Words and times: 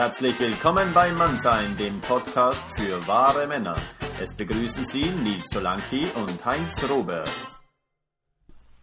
Herzlich 0.00 0.38
willkommen 0.38 0.94
bei 0.94 1.10
Mannsein, 1.10 1.76
dem 1.76 2.00
Podcast 2.00 2.70
für 2.76 3.04
wahre 3.08 3.48
Männer. 3.48 3.74
Es 4.20 4.32
begrüßen 4.32 4.84
Sie 4.84 5.10
Nils 5.10 5.50
Solanki 5.50 6.06
und 6.14 6.44
Heinz 6.44 6.88
Robert. 6.88 7.28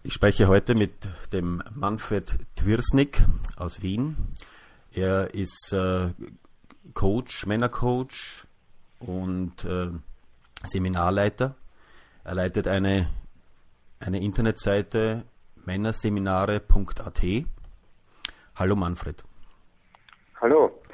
Ich 0.04 0.12
spreche 0.12 0.50
heute 0.50 0.76
mit 0.76 1.08
dem 1.32 1.64
Manfred 1.74 2.36
Twirsnick 2.58 3.24
aus 3.56 3.82
Wien. 3.82 4.18
Er 4.92 5.34
ist 5.34 5.72
äh, 5.72 6.10
Coach, 6.94 7.46
Männercoach 7.46 8.46
und 9.00 9.64
äh, 9.64 9.92
Seminarleiter. 10.66 11.56
Er 12.26 12.36
leitet 12.36 12.68
eine, 12.68 13.08
eine 14.02 14.22
Internetseite 14.22 15.24
männerseminare.at. 15.64 17.24
Hallo 18.56 18.76
Manfred. 18.76 19.24
Hallo. 20.42 20.85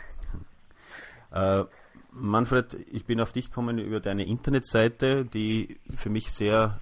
Äh, 1.31 1.63
Manfred, 2.11 2.77
ich 2.91 3.05
bin 3.05 3.21
auf 3.21 3.31
dich 3.31 3.45
gekommen 3.45 3.77
über 3.79 3.99
deine 3.99 4.25
Internetseite, 4.25 5.25
die 5.25 5.79
für 5.95 6.09
mich 6.09 6.31
sehr 6.31 6.79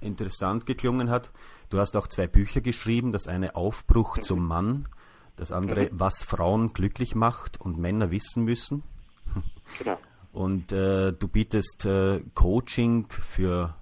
interessant 0.00 0.66
geklungen 0.66 1.10
hat. 1.10 1.30
Du 1.70 1.78
hast 1.78 1.96
auch 1.96 2.06
zwei 2.06 2.26
Bücher 2.26 2.60
geschrieben, 2.60 3.12
das 3.12 3.26
eine 3.26 3.56
Aufbruch 3.56 4.18
mhm. 4.18 4.22
zum 4.22 4.46
Mann, 4.46 4.88
das 5.36 5.52
andere 5.52 5.84
mhm. 5.84 5.88
Was 5.92 6.22
Frauen 6.22 6.68
glücklich 6.68 7.14
macht 7.14 7.60
und 7.60 7.78
Männer 7.78 8.10
wissen 8.10 8.44
müssen. 8.44 8.82
Genau. 9.78 9.98
Und 10.32 10.72
äh, 10.72 11.12
du 11.12 11.28
bietest 11.28 11.86
äh, 11.86 12.20
Coaching 12.34 13.06
für 13.08 13.74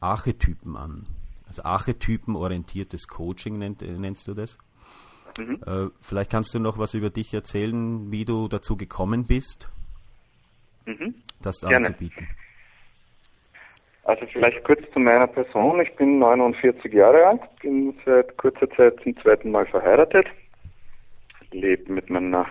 Archetypen 0.00 0.76
an. 0.76 1.04
Also 1.46 1.64
archetypenorientiertes 1.64 3.08
Coaching 3.08 3.58
nennt, 3.58 3.80
nennst 3.82 4.28
du 4.28 4.34
das. 4.34 4.58
Mhm. 5.38 5.60
Äh, 5.66 5.90
vielleicht 6.00 6.30
kannst 6.30 6.54
du 6.54 6.58
noch 6.58 6.78
was 6.78 6.94
über 6.94 7.10
dich 7.10 7.32
erzählen, 7.32 8.10
wie 8.10 8.24
du 8.24 8.48
dazu 8.48 8.76
gekommen 8.76 9.26
bist, 9.26 9.70
mhm. 10.84 11.14
das 11.40 11.62
anzubieten. 11.64 12.28
Also 14.04 14.26
vielleicht 14.32 14.64
kurz 14.64 14.80
zu 14.92 15.00
meiner 15.00 15.26
Person. 15.26 15.80
Ich 15.80 15.94
bin 15.96 16.18
49 16.18 16.92
Jahre 16.92 17.26
alt, 17.26 17.42
bin 17.60 17.94
seit 18.06 18.36
kurzer 18.38 18.68
Zeit 18.70 18.98
zum 19.02 19.14
zweiten 19.18 19.50
Mal 19.50 19.66
verheiratet, 19.66 20.26
lebe 21.52 21.92
mit 21.92 22.08
meiner 22.08 22.46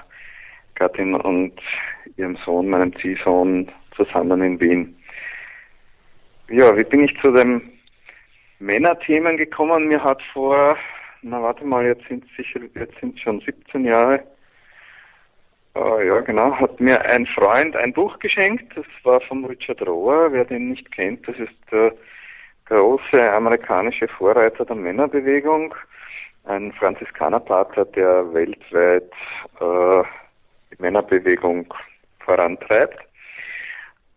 Gattin 0.76 1.16
und 1.16 1.54
ihrem 2.16 2.38
Sohn, 2.46 2.70
meinem 2.70 2.96
Ziehsohn, 2.98 3.72
zusammen 3.96 4.44
in 4.44 4.60
Wien. 4.60 4.96
Ja, 6.50 6.78
wie 6.78 6.84
bin 6.84 7.06
ich 7.06 7.20
zu 7.20 7.32
den 7.32 7.62
Männerthemen 8.60 9.38
gekommen? 9.38 9.88
Mir 9.88 10.04
hat 10.04 10.22
vor 10.34 10.78
na 11.22 11.42
warte 11.42 11.66
mal, 11.66 11.86
jetzt 11.86 12.08
sind 12.08 12.26
sicher, 12.36 12.60
jetzt 12.76 13.00
sind 13.00 13.20
schon 13.20 13.40
17 13.42 13.86
Jahre. 13.86 14.24
Äh, 15.76 16.08
ja, 16.08 16.20
genau, 16.22 16.56
hat 16.60 16.80
mir 16.80 17.00
ein 17.06 17.26
Freund 17.28 17.76
ein 17.76 17.94
Buch 17.94 18.18
geschenkt, 18.20 18.76
das 18.76 18.86
war 19.04 19.22
von 19.22 19.46
Richard 19.46 19.82
Rohr, 19.86 20.32
wer 20.32 20.46
den 20.46 20.70
nicht 20.70 20.92
kennt, 20.92 21.28
das 21.28 21.38
ist 21.38 21.54
der 21.72 21.94
große 22.66 23.32
amerikanische 23.32 24.08
Vorreiter 24.08 24.66
der 24.66 24.76
Männerbewegung, 24.76 25.76
ein 26.46 26.72
Franziskanerpater, 26.74 27.86
der 27.86 28.34
weltweit 28.34 29.12
äh, 29.60 30.04
die 30.72 30.82
Männerbewegung 30.82 31.74
vorantreibt. 32.20 33.07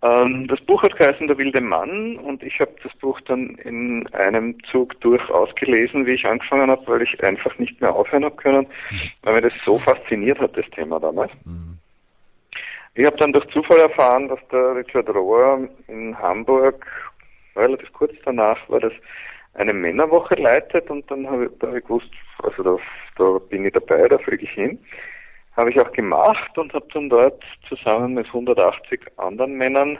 Ähm, 0.02 0.48
das 0.48 0.60
Buch 0.62 0.82
hat 0.82 0.96
geheißen 0.96 1.26
Der 1.26 1.36
wilde 1.36 1.60
Mann 1.60 2.16
und 2.16 2.42
ich 2.42 2.58
habe 2.58 2.72
das 2.82 2.92
Buch 2.96 3.20
dann 3.22 3.56
in 3.56 4.06
einem 4.14 4.56
Zug 4.64 4.98
durchaus 5.00 5.54
gelesen, 5.56 6.06
wie 6.06 6.12
ich 6.12 6.26
angefangen 6.26 6.70
habe, 6.70 6.86
weil 6.86 7.02
ich 7.02 7.22
einfach 7.22 7.56
nicht 7.58 7.80
mehr 7.80 7.94
aufhören 7.94 8.24
habe 8.24 8.36
können, 8.36 8.66
weil 9.22 9.34
mir 9.34 9.42
das 9.42 9.52
so 9.64 9.78
fasziniert 9.78 10.38
hat, 10.38 10.56
das 10.56 10.68
Thema 10.70 10.98
damals. 11.00 11.32
Mhm. 11.44 11.76
Ich 12.94 13.06
habe 13.06 13.16
dann 13.18 13.32
durch 13.32 13.46
Zufall 13.48 13.78
erfahren, 13.78 14.28
dass 14.28 14.40
der 14.50 14.76
Richard 14.76 15.08
Rohr 15.10 15.68
in 15.86 16.18
Hamburg 16.18 16.86
relativ 17.54 17.92
kurz 17.92 18.12
danach 18.24 18.58
war 18.68 18.80
das 18.80 18.92
eine 19.54 19.74
Männerwoche 19.74 20.34
leitet 20.36 20.90
und 20.90 21.10
dann 21.10 21.26
habe 21.28 21.46
ich, 21.46 21.62
hab 21.62 21.74
ich 21.74 21.84
gewusst, 21.84 22.10
also 22.42 22.62
da, 22.62 22.76
da 23.16 23.38
bin 23.38 23.64
ich 23.64 23.72
dabei, 23.72 24.08
da 24.08 24.18
fliege 24.18 24.44
ich 24.44 24.50
hin. 24.50 24.78
Habe 25.56 25.70
ich 25.70 25.80
auch 25.80 25.92
gemacht 25.92 26.56
und 26.56 26.72
habe 26.72 26.86
dann 26.92 27.08
dort 27.08 27.42
zusammen 27.68 28.14
mit 28.14 28.26
180 28.26 29.00
anderen 29.16 29.54
Männern 29.54 29.98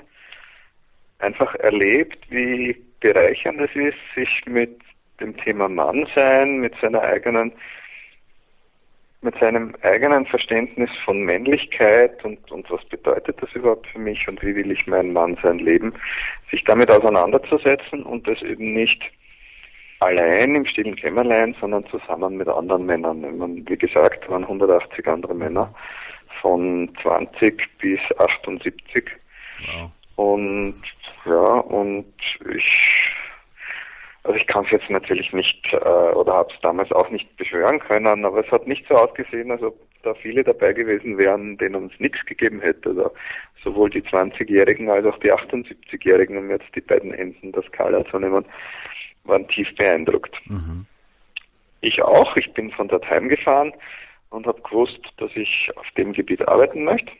einfach 1.18 1.54
erlebt, 1.56 2.18
wie 2.30 2.76
bereichernd 3.00 3.60
es 3.60 3.74
ist, 3.74 3.98
sich 4.14 4.42
mit 4.46 4.80
dem 5.20 5.36
Thema 5.36 5.68
Mannsein, 5.68 6.58
mit 6.58 6.74
seiner 6.80 7.02
eigenen 7.02 7.52
mit 9.22 9.38
seinem 9.38 9.74
eigenen 9.82 10.24
Verständnis 10.24 10.90
von 11.04 11.20
Männlichkeit 11.22 12.24
und, 12.24 12.50
und 12.50 12.70
was 12.70 12.82
bedeutet 12.86 13.36
das 13.42 13.52
überhaupt 13.52 13.86
für 13.88 13.98
mich 13.98 14.26
und 14.26 14.42
wie 14.42 14.54
will 14.54 14.70
ich 14.70 14.86
mein 14.86 15.12
Mannsein 15.12 15.58
leben, 15.58 15.92
sich 16.50 16.64
damit 16.64 16.90
auseinanderzusetzen 16.90 18.02
und 18.02 18.26
das 18.26 18.40
eben 18.40 18.72
nicht 18.72 19.02
allein 20.00 20.54
im 20.54 20.66
stillen 20.66 20.96
Kämmerlein, 20.96 21.54
sondern 21.60 21.86
zusammen 21.86 22.36
mit 22.36 22.48
anderen 22.48 22.86
Männern. 22.86 23.22
wie 23.68 23.76
gesagt, 23.76 24.28
waren 24.28 24.42
180 24.42 25.06
andere 25.06 25.34
Männer 25.34 25.72
von 26.40 26.90
20 27.02 27.62
bis 27.78 28.00
78. 28.18 29.10
Wow. 29.76 29.90
Und 30.16 30.82
ja, 31.26 31.34
und 31.34 32.12
ich 32.52 33.10
also 34.22 34.36
ich 34.36 34.46
kann 34.46 34.64
es 34.66 34.70
jetzt 34.70 34.90
natürlich 34.90 35.32
nicht 35.32 35.72
äh, 35.72 35.76
oder 35.78 36.34
habe 36.34 36.52
es 36.52 36.60
damals 36.60 36.92
auch 36.92 37.08
nicht 37.08 37.34
beschwören 37.38 37.78
können, 37.78 38.24
aber 38.24 38.44
es 38.44 38.52
hat 38.52 38.66
nicht 38.66 38.86
so 38.86 38.94
ausgesehen, 38.94 39.50
als 39.50 39.62
ob 39.62 39.74
da 40.02 40.12
viele 40.14 40.44
dabei 40.44 40.72
gewesen 40.74 41.16
wären, 41.16 41.56
denen 41.56 41.90
es 41.92 42.00
nichts 42.00 42.24
gegeben 42.26 42.60
hätte. 42.60 42.90
Also 42.90 43.12
sowohl 43.64 43.88
die 43.88 44.02
20-Jährigen 44.02 44.90
als 44.90 45.06
auch 45.06 45.18
die 45.18 45.32
78-Jährigen, 45.32 46.36
um 46.36 46.50
jetzt 46.50 46.68
die 46.74 46.82
beiden 46.82 47.14
Enden 47.14 47.52
der 47.52 47.62
Skala 47.62 48.04
zu 48.06 48.18
nehmen, 48.18 48.44
waren 49.24 49.48
tief 49.48 49.68
beeindruckt. 49.76 50.34
Mhm. 50.46 50.86
Ich 51.80 52.02
auch. 52.02 52.36
Ich 52.36 52.52
bin 52.52 52.70
von 52.70 52.88
dort 52.88 53.08
heimgefahren 53.08 53.72
und 54.30 54.46
habe 54.46 54.60
gewusst, 54.62 55.00
dass 55.16 55.30
ich 55.34 55.70
auf 55.76 55.86
dem 55.96 56.12
Gebiet 56.12 56.46
arbeiten 56.46 56.84
möchte. 56.84 57.12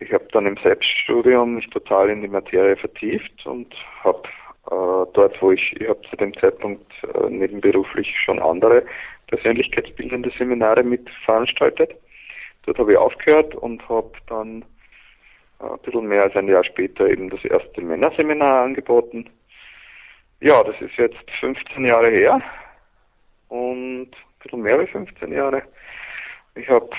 Ich 0.00 0.12
habe 0.12 0.26
dann 0.32 0.46
im 0.46 0.56
Selbststudium 0.62 1.54
mich 1.54 1.68
total 1.70 2.10
in 2.10 2.20
die 2.20 2.28
Materie 2.28 2.76
vertieft 2.76 3.46
und 3.46 3.74
habe 4.02 4.22
äh, 4.66 5.06
dort, 5.12 5.40
wo 5.40 5.52
ich, 5.52 5.74
ich 5.80 5.88
habe 5.88 6.00
zu 6.10 6.16
dem 6.16 6.36
Zeitpunkt 6.38 6.90
äh, 7.02 7.30
nebenberuflich 7.30 8.14
schon 8.24 8.38
andere 8.40 8.84
persönlichkeitsbildende 9.28 10.30
Seminare 10.36 10.82
mit 10.82 11.08
veranstaltet. 11.24 11.94
Dort 12.66 12.78
habe 12.78 12.92
ich 12.92 12.98
aufgehört 12.98 13.54
und 13.54 13.86
habe 13.88 14.12
dann 14.26 14.64
äh, 15.60 15.64
ein 15.64 15.78
bisschen 15.82 16.06
mehr 16.06 16.24
als 16.24 16.36
ein 16.36 16.48
Jahr 16.48 16.64
später 16.64 17.08
eben 17.08 17.30
das 17.30 17.44
erste 17.44 17.80
Männerseminar 17.80 18.64
angeboten 18.64 19.30
ja, 20.44 20.62
das 20.62 20.78
ist 20.80 20.94
jetzt 20.98 21.30
15 21.40 21.86
Jahre 21.86 22.10
her 22.10 22.40
und 23.48 24.10
ein 24.10 24.38
bisschen 24.42 24.60
mehr 24.60 24.78
als 24.78 24.90
15 24.90 25.32
Jahre. 25.32 25.62
Ich 26.54 26.68
habe 26.68 26.90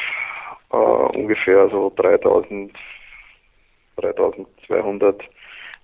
äh, 0.71 0.75
ungefähr 0.75 1.69
so 1.69 1.93
3000, 1.95 2.75
3200 3.97 5.21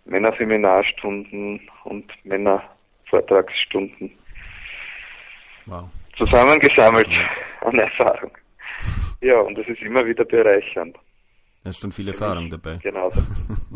Männerseminarstunden 0.06 1.62
und 1.84 2.12
Männervortragsstunden 2.26 4.12
wow. 5.68 5.88
zusammengesammelt 6.18 7.10
an 7.62 7.78
Erfahrung. 7.78 8.32
Ja, 9.22 9.40
und 9.40 9.56
das 9.56 9.68
ist 9.68 9.84
immer 9.84 10.04
wieder 10.04 10.26
bereichernd. 10.26 10.98
Da 11.64 11.70
ist 11.70 11.80
schon 11.80 11.92
viel 11.92 12.08
Erfahrung 12.08 12.50
dabei. 12.50 12.80
Genau. 12.82 13.12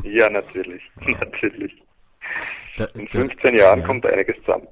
Ja, 0.02 0.28
natürlich. 0.28 0.82
natürlich. 1.06 1.72
Der, 2.78 2.94
in 2.96 3.08
15 3.08 3.38
der, 3.42 3.56
Jahren 3.56 3.80
ja. 3.80 3.86
kommt 3.86 4.06
einiges 4.06 4.36
zusammen. 4.44 4.68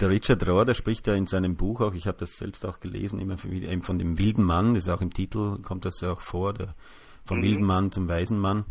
Der 0.00 0.10
Richard 0.10 0.46
Rohr, 0.46 0.64
der 0.64 0.74
spricht 0.74 1.06
ja 1.06 1.14
in 1.14 1.26
seinem 1.26 1.56
Buch 1.56 1.80
auch, 1.80 1.94
ich 1.94 2.06
habe 2.06 2.18
das 2.18 2.36
selbst 2.36 2.66
auch 2.66 2.80
gelesen, 2.80 3.20
immer 3.20 3.36
eben 3.44 3.82
von 3.82 3.98
dem 3.98 4.18
wilden 4.18 4.44
Mann, 4.44 4.74
das 4.74 4.84
ist 4.84 4.88
auch 4.90 5.00
im 5.00 5.12
Titel, 5.12 5.58
kommt 5.62 5.84
das 5.84 6.00
ja 6.00 6.12
auch 6.12 6.20
vor, 6.20 6.52
der, 6.52 6.74
vom 7.24 7.38
mhm. 7.38 7.42
wilden 7.42 7.64
Mann 7.64 7.90
zum 7.92 8.08
weisen 8.08 8.38
Mann. 8.38 8.64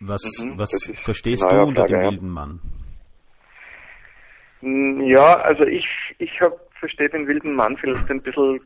Was, 0.00 0.22
mhm, 0.42 0.58
was 0.58 0.70
verstehst 0.94 1.42
du 1.42 1.62
unter 1.62 1.82
Frage, 1.82 1.94
dem 1.94 2.00
ja. 2.00 2.10
wilden 2.10 2.30
Mann? 2.30 2.60
Mm, 4.60 5.02
ja, 5.02 5.40
also 5.40 5.64
ich, 5.64 5.86
ich 6.18 6.30
verstehe 6.78 7.08
den 7.08 7.26
wilden 7.26 7.54
Mann 7.54 7.76
vielleicht 7.76 8.10
ein 8.10 8.22
bisschen 8.22 8.60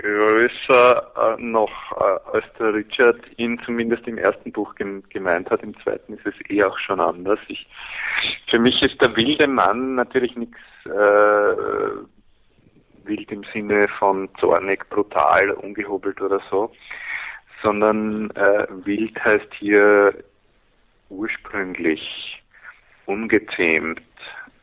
größer 0.00 1.36
äh, 1.38 1.42
noch 1.42 1.70
äh, 1.92 2.36
als 2.36 2.44
der 2.58 2.74
Richard 2.74 3.20
ihn 3.36 3.60
zumindest 3.64 4.06
im 4.06 4.18
ersten 4.18 4.52
Buch 4.52 4.74
gem 4.76 5.02
gemeint 5.08 5.50
hat. 5.50 5.62
Im 5.62 5.78
zweiten 5.80 6.14
ist 6.14 6.26
es 6.26 6.34
eh 6.48 6.62
auch 6.62 6.78
schon 6.78 7.00
anders. 7.00 7.38
Ich, 7.48 7.66
für 8.48 8.58
mich 8.58 8.80
ist 8.82 9.00
der 9.00 9.16
wilde 9.16 9.48
Mann 9.48 9.96
natürlich 9.96 10.36
nichts 10.36 10.58
äh, 10.84 10.90
wild 13.04 13.32
im 13.32 13.44
Sinne 13.52 13.88
von 13.98 14.28
zornig, 14.38 14.88
brutal, 14.88 15.50
ungehobelt 15.50 16.20
oder 16.20 16.40
so, 16.50 16.70
sondern 17.62 18.30
äh, 18.32 18.66
wild 18.84 19.22
heißt 19.24 19.52
hier 19.58 20.14
ursprünglich 21.08 22.42
ungezähmt, 23.06 24.02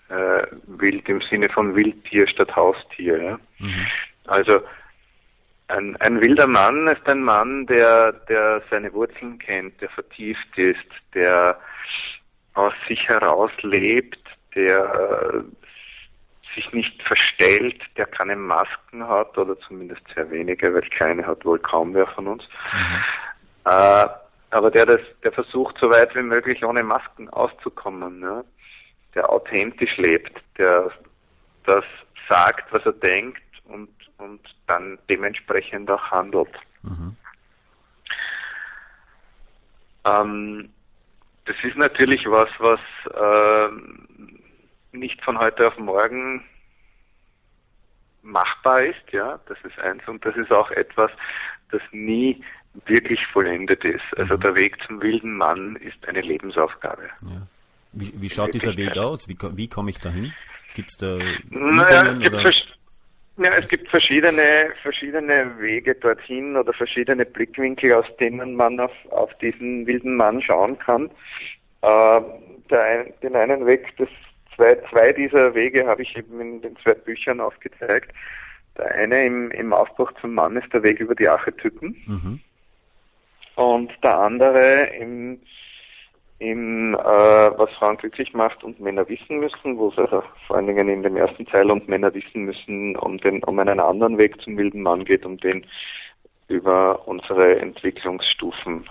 äh, 0.09 0.45
wild 0.67 1.09
im 1.09 1.19
Sinne 1.21 1.49
von 1.49 1.75
Wildtier 1.75 2.27
statt 2.27 2.55
Haustier. 2.55 3.21
Ja? 3.21 3.39
Mhm. 3.57 3.87
Also 4.27 4.61
ein, 5.67 5.95
ein 5.97 6.21
wilder 6.21 6.47
Mann 6.47 6.87
ist 6.87 7.07
ein 7.07 7.23
Mann, 7.23 7.65
der, 7.65 8.11
der 8.11 8.61
seine 8.69 8.93
Wurzeln 8.93 9.39
kennt, 9.39 9.81
der 9.81 9.89
vertieft 9.89 10.57
ist, 10.57 10.85
der 11.13 11.59
aus 12.53 12.73
sich 12.87 13.07
heraus 13.07 13.51
lebt, 13.61 14.19
der 14.55 15.43
sich 16.53 16.71
nicht 16.71 17.01
verstellt, 17.03 17.81
der 17.97 18.05
keine 18.05 18.35
Masken 18.35 19.07
hat 19.07 19.37
oder 19.37 19.59
zumindest 19.59 20.01
sehr 20.13 20.29
wenige, 20.31 20.73
weil 20.73 20.87
keine 20.89 21.25
hat 21.27 21.43
wohl 21.43 21.59
kaum 21.59 21.93
wer 21.93 22.07
von 22.07 22.27
uns. 22.27 22.43
Mhm. 22.73 23.71
Äh, 23.71 24.07
aber 24.51 24.71
der 24.71 24.85
das, 24.85 25.01
der 25.23 25.33
versucht 25.33 25.77
so 25.79 25.89
weit 25.89 26.15
wie 26.15 26.21
möglich 26.21 26.63
ohne 26.63 26.83
Masken 26.83 27.29
auszukommen, 27.29 28.21
ja? 28.21 28.43
der 29.13 29.29
authentisch 29.29 29.97
lebt, 29.97 30.41
der 30.57 30.91
das 31.65 31.83
sagt, 32.29 32.71
was 32.71 32.85
er 32.85 32.93
denkt 32.93 33.41
und 33.65 33.89
und 34.17 34.41
dann 34.67 34.97
dementsprechend 35.09 35.89
auch 35.89 36.11
handelt. 36.11 36.49
Mhm. 36.83 37.15
Ähm, 40.05 40.69
das 41.45 41.55
ist 41.63 41.77
natürlich 41.77 42.25
was, 42.27 42.49
was 42.59 42.79
äh, 43.13 44.97
nicht 44.97 45.21
von 45.23 45.37
heute 45.37 45.67
auf 45.67 45.77
morgen 45.77 46.43
machbar 48.21 48.83
ist, 48.83 49.11
ja, 49.11 49.39
das 49.47 49.57
ist 49.63 49.77
eins 49.79 50.01
und 50.07 50.25
das 50.25 50.35
ist 50.35 50.51
auch 50.51 50.71
etwas, 50.71 51.11
das 51.69 51.81
nie 51.91 52.43
wirklich 52.85 53.19
vollendet 53.27 53.83
ist. 53.85 54.03
Also 54.17 54.35
mhm. 54.35 54.41
der 54.41 54.55
Weg 54.55 54.77
zum 54.85 55.01
wilden 55.01 55.37
Mann 55.37 55.75
ist 55.77 56.07
eine 56.07 56.21
Lebensaufgabe. 56.21 57.09
Ja. 57.21 57.47
Wie, 57.93 58.11
wie 58.15 58.29
schaut 58.29 58.53
dieser 58.53 58.75
Weg 58.75 58.97
aus? 58.97 59.27
Wie, 59.29 59.37
wie 59.55 59.69
komme 59.69 59.91
ich 59.91 59.99
dahin? 59.99 60.33
Gibt's 60.73 60.97
da 60.97 61.17
naja, 61.49 62.17
es 62.21 62.29
gibt, 62.31 62.77
ja, 63.37 63.51
es 63.57 63.67
gibt 63.67 63.89
verschiedene, 63.89 64.71
verschiedene 64.81 65.59
Wege 65.59 65.95
dorthin 65.95 66.55
oder 66.55 66.73
verschiedene 66.73 67.25
Blickwinkel, 67.25 67.93
aus 67.93 68.05
denen 68.19 68.55
man 68.55 68.79
auf, 68.79 68.91
auf 69.11 69.33
diesen 69.39 69.85
wilden 69.85 70.15
Mann 70.15 70.41
schauen 70.41 70.77
kann. 70.79 71.09
Äh, 71.81 72.21
der, 72.69 73.05
den 73.21 73.35
einen 73.35 73.65
Weg, 73.65 73.93
das 73.97 74.09
zwei, 74.55 74.75
zwei 74.89 75.11
dieser 75.11 75.53
Wege 75.53 75.85
habe 75.85 76.01
ich 76.01 76.17
eben 76.17 76.39
in 76.39 76.61
den 76.61 76.77
zwei 76.77 76.93
Büchern 76.93 77.41
aufgezeigt. 77.41 78.13
Der 78.77 78.91
eine 78.91 79.25
im, 79.25 79.51
im 79.51 79.73
Aufbruch 79.73 80.11
zum 80.21 80.33
Mann 80.33 80.57
ist 80.57 80.71
der 80.73 80.83
Weg 80.83 80.99
über 80.99 81.15
die 81.15 81.27
Archetypen. 81.27 81.95
Mhm. 82.05 82.39
Und 83.55 83.91
der 84.03 84.17
andere 84.17 84.87
im 84.97 85.39
in 86.39 86.93
äh, 86.93 86.97
was 86.97 87.71
Frauen 87.79 87.97
glücklich 87.97 88.33
macht 88.33 88.63
und 88.63 88.79
Männer 88.79 89.07
wissen 89.07 89.39
müssen, 89.39 89.77
wo 89.77 89.89
es 89.89 89.97
also 89.97 90.21
vor 90.47 90.57
allen 90.57 90.67
Dingen 90.67 90.89
in 90.89 91.03
dem 91.03 91.15
ersten 91.15 91.45
Teil 91.45 91.71
und 91.71 91.87
Männer 91.87 92.13
wissen 92.13 92.43
müssen, 92.43 92.95
um 92.97 93.17
den, 93.19 93.43
um 93.43 93.57
einen 93.57 93.79
anderen 93.79 94.17
Weg 94.17 94.41
zum 94.41 94.57
wilden 94.57 94.81
Mann 94.81 95.05
geht, 95.05 95.25
um 95.25 95.37
den 95.37 95.65
über 96.47 97.07
unsere 97.07 97.59
Entwicklungsstufen. 97.59 98.85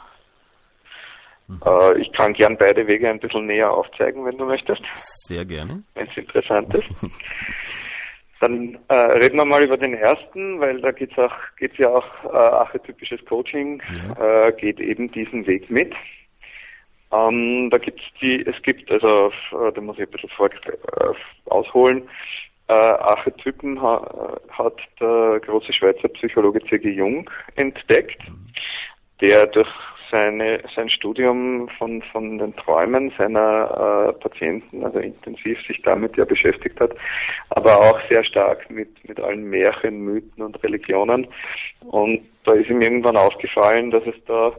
Mhm. 1.46 1.60
Äh, 1.64 2.00
ich 2.00 2.12
kann 2.12 2.32
gern 2.32 2.56
beide 2.56 2.86
Wege 2.86 3.10
ein 3.10 3.20
bisschen 3.20 3.46
näher 3.46 3.70
aufzeigen, 3.70 4.24
wenn 4.24 4.38
du 4.38 4.46
möchtest. 4.46 4.82
Sehr 4.94 5.44
gerne. 5.44 5.82
Wenn 5.94 6.08
es 6.08 6.16
interessant 6.16 6.74
ist. 6.74 6.88
Dann 8.40 8.78
äh, 8.88 8.94
reden 8.94 9.36
wir 9.36 9.44
mal 9.44 9.62
über 9.62 9.76
den 9.76 9.94
ersten, 9.94 10.60
weil 10.60 10.80
da 10.80 10.92
geht's 10.92 11.16
auch 11.16 11.32
geht's 11.56 11.78
ja 11.78 11.88
auch 11.88 12.24
äh, 12.24 12.36
archetypisches 12.36 13.24
Coaching, 13.26 13.80
ja. 14.18 14.48
äh, 14.48 14.52
geht 14.52 14.80
eben 14.80 15.10
diesen 15.12 15.46
Weg 15.46 15.70
mit. 15.70 15.94
Ähm, 17.12 17.70
da 17.70 17.78
gibt's 17.78 18.02
die, 18.20 18.44
es 18.46 18.60
gibt, 18.62 18.90
also 18.90 19.32
äh, 19.52 19.72
da 19.72 19.80
muss 19.80 19.96
ich 19.96 20.02
ein 20.02 20.10
bisschen 20.10 20.30
vor, 20.30 20.50
äh, 20.50 21.50
ausholen. 21.50 22.08
Äh, 22.68 22.72
Archetypen 22.72 23.80
ha, 23.80 24.38
hat 24.50 24.80
der 25.00 25.40
große 25.40 25.72
Schweizer 25.72 26.08
Psychologe 26.08 26.64
C.G. 26.64 26.90
Jung 26.90 27.28
entdeckt, 27.56 28.22
der 29.20 29.46
durch 29.46 29.68
seine, 30.10 30.62
sein 30.74 30.88
Studium 30.88 31.68
von, 31.76 32.00
von 32.12 32.38
den 32.38 32.54
Träumen 32.56 33.12
seiner 33.18 34.08
äh, 34.08 34.12
Patienten, 34.20 34.84
also 34.84 34.98
intensiv 35.00 35.58
sich 35.66 35.82
damit 35.82 36.16
ja 36.16 36.24
beschäftigt 36.24 36.78
hat, 36.80 36.92
aber 37.50 37.80
auch 37.80 37.98
sehr 38.08 38.24
stark 38.24 38.70
mit, 38.70 38.88
mit 39.08 39.18
allen 39.20 39.44
Märchen, 39.44 40.04
Mythen 40.04 40.42
und 40.42 40.62
Religionen. 40.62 41.26
Und 41.80 42.20
da 42.44 42.52
ist 42.52 42.70
ihm 42.70 42.80
irgendwann 42.80 43.16
aufgefallen, 43.16 43.90
dass 43.90 44.04
es 44.06 44.14
da 44.26 44.52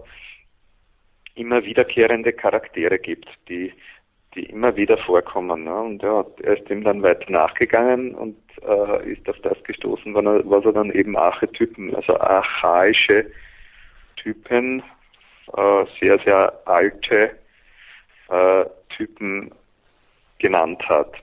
immer 1.35 1.63
wiederkehrende 1.63 2.33
Charaktere 2.33 2.97
gibt, 2.97 3.27
die, 3.47 3.73
die 4.33 4.45
immer 4.45 4.75
wieder 4.75 4.97
vorkommen. 4.97 5.65
Ne? 5.65 5.75
Und 5.75 6.01
ja, 6.01 6.25
er 6.43 6.57
ist 6.57 6.69
ihm 6.69 6.83
dann 6.83 7.03
weiter 7.03 7.29
nachgegangen 7.31 8.15
und 8.15 8.37
äh, 8.61 9.11
ist 9.11 9.27
auf 9.29 9.39
das 9.41 9.61
gestoßen, 9.63 10.13
was 10.15 10.65
er 10.65 10.73
dann 10.73 10.91
eben 10.91 11.17
Archetypen, 11.17 11.93
also 11.95 12.19
archaische 12.19 13.31
Typen, 14.15 14.81
äh, 15.55 15.85
sehr, 16.01 16.19
sehr 16.25 16.53
alte 16.65 17.31
äh, 18.29 18.65
Typen 18.95 19.51
genannt 20.39 20.81
hat. 20.87 21.13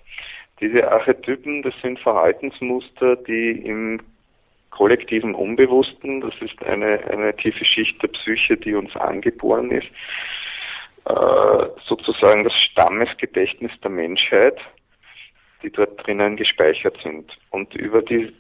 Diese 0.61 0.91
Archetypen, 0.91 1.63
das 1.63 1.75
sind 1.83 1.99
Verhaltensmuster, 1.99 3.17
die 3.17 3.51
im 3.65 4.01
kollektiven 4.73 5.35
Unbewussten. 5.35 6.21
Das 6.21 6.35
ist 6.41 6.61
eine, 6.65 6.99
eine 7.05 7.37
tiefe 7.37 7.65
Schicht 7.65 8.03
der 8.03 8.09
Psyche, 8.09 8.57
die 8.57 8.75
uns 8.75 8.95
angeboren 8.97 9.71
ist. 9.71 9.89
Äh, 11.05 11.67
sozusagen 11.87 12.45
das 12.45 12.55
Stammesgedächtnis 12.55 13.73
der 13.83 13.91
Menschheit, 13.91 14.59
die 15.63 15.71
dort 15.71 16.05
drinnen 16.05 16.37
gespeichert 16.37 16.99
sind. 17.03 17.37
Und 17.51 17.75
über 17.75 18.03
die, 18.03 18.35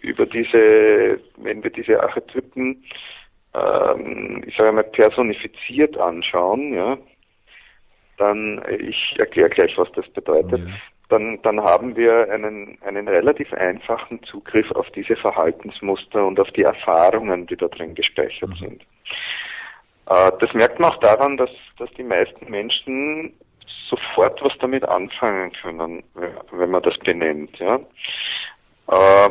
über 0.00 0.26
diese, 0.26 1.20
wenn 1.36 1.62
wir 1.62 1.70
diese 1.70 2.02
Archetypen, 2.02 2.84
ähm, 3.54 4.42
ich 4.46 4.56
sage 4.56 4.72
mal, 4.72 4.84
personifiziert 4.84 5.96
anschauen, 5.98 6.74
ja, 6.74 6.98
dann, 8.16 8.62
ich 8.78 9.14
erkläre 9.18 9.50
gleich, 9.50 9.76
was 9.76 9.90
das 9.92 10.08
bedeutet, 10.10 10.60
ja 10.60 10.74
dann, 11.14 11.40
dann 11.42 11.60
haben 11.62 11.94
wir 11.94 12.28
einen, 12.30 12.76
einen 12.82 13.06
relativ 13.06 13.52
einfachen 13.52 14.20
Zugriff 14.24 14.68
auf 14.72 14.90
diese 14.90 15.14
Verhaltensmuster 15.14 16.26
und 16.26 16.40
auf 16.40 16.50
die 16.50 16.62
Erfahrungen, 16.62 17.46
die 17.46 17.56
da 17.56 17.68
drin 17.68 17.94
gespeichert 17.94 18.50
mhm. 18.50 18.56
sind. 18.56 18.82
Äh, 20.06 20.32
das 20.40 20.52
merkt 20.54 20.80
man 20.80 20.90
auch 20.90 20.98
daran, 20.98 21.36
dass, 21.36 21.50
dass 21.78 21.88
die 21.92 22.02
meisten 22.02 22.50
Menschen 22.50 23.32
sofort 23.88 24.42
was 24.42 24.52
damit 24.58 24.84
anfangen 24.84 25.52
können, 25.52 26.02
wenn 26.50 26.70
man 26.70 26.82
das 26.82 26.98
benennt. 26.98 27.56
Ja. 27.58 27.76
Äh, 28.88 29.30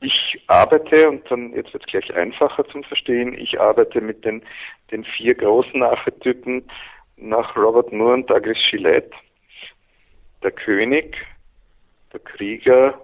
ich 0.00 0.42
arbeite, 0.48 1.08
und 1.08 1.30
dann 1.30 1.52
jetzt 1.54 1.72
wird 1.72 1.84
es 1.84 1.90
gleich 1.90 2.14
einfacher 2.14 2.66
zum 2.68 2.82
Verstehen, 2.82 3.38
ich 3.38 3.60
arbeite 3.60 4.00
mit 4.00 4.24
den, 4.24 4.42
den 4.90 5.04
vier 5.04 5.34
großen 5.34 5.82
Archetypen 5.82 6.68
nach 7.16 7.56
Robert 7.56 7.92
Moore 7.92 8.14
und 8.14 8.30
Douglas 8.30 8.58
Gillette 8.70 9.10
der 10.42 10.50
König, 10.52 11.16
der 12.12 12.20
Krieger, 12.20 13.00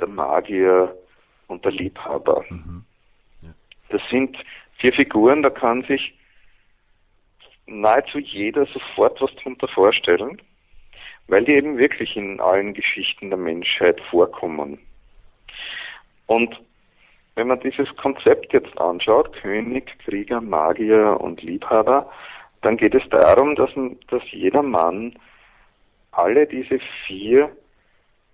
der 0.00 0.08
Magier 0.08 0.96
und 1.48 1.64
der 1.64 1.72
Liebhaber. 1.72 2.44
Mhm. 2.48 2.84
Ja. 3.42 3.50
Das 3.90 4.02
sind 4.10 4.36
vier 4.78 4.92
Figuren, 4.92 5.42
da 5.42 5.50
kann 5.50 5.82
sich 5.84 6.14
nahezu 7.66 8.18
jeder 8.18 8.66
sofort 8.66 9.20
was 9.20 9.34
darunter 9.36 9.68
vorstellen, 9.68 10.40
weil 11.28 11.44
die 11.44 11.54
eben 11.54 11.78
wirklich 11.78 12.16
in 12.16 12.40
allen 12.40 12.74
Geschichten 12.74 13.30
der 13.30 13.38
Menschheit 13.38 14.00
vorkommen. 14.10 14.78
Und 16.26 16.60
wenn 17.34 17.46
man 17.46 17.60
dieses 17.60 17.94
Konzept 17.96 18.52
jetzt 18.52 18.76
anschaut, 18.78 19.32
König, 19.34 19.98
Krieger, 20.04 20.40
Magier 20.40 21.18
und 21.20 21.42
Liebhaber, 21.42 22.10
dann 22.62 22.76
geht 22.76 22.94
es 22.94 23.02
darum, 23.10 23.54
dass, 23.56 23.70
dass 24.08 24.22
jeder 24.30 24.62
Mann 24.62 25.14
alle 26.12 26.46
diese 26.46 26.78
vier 27.06 27.50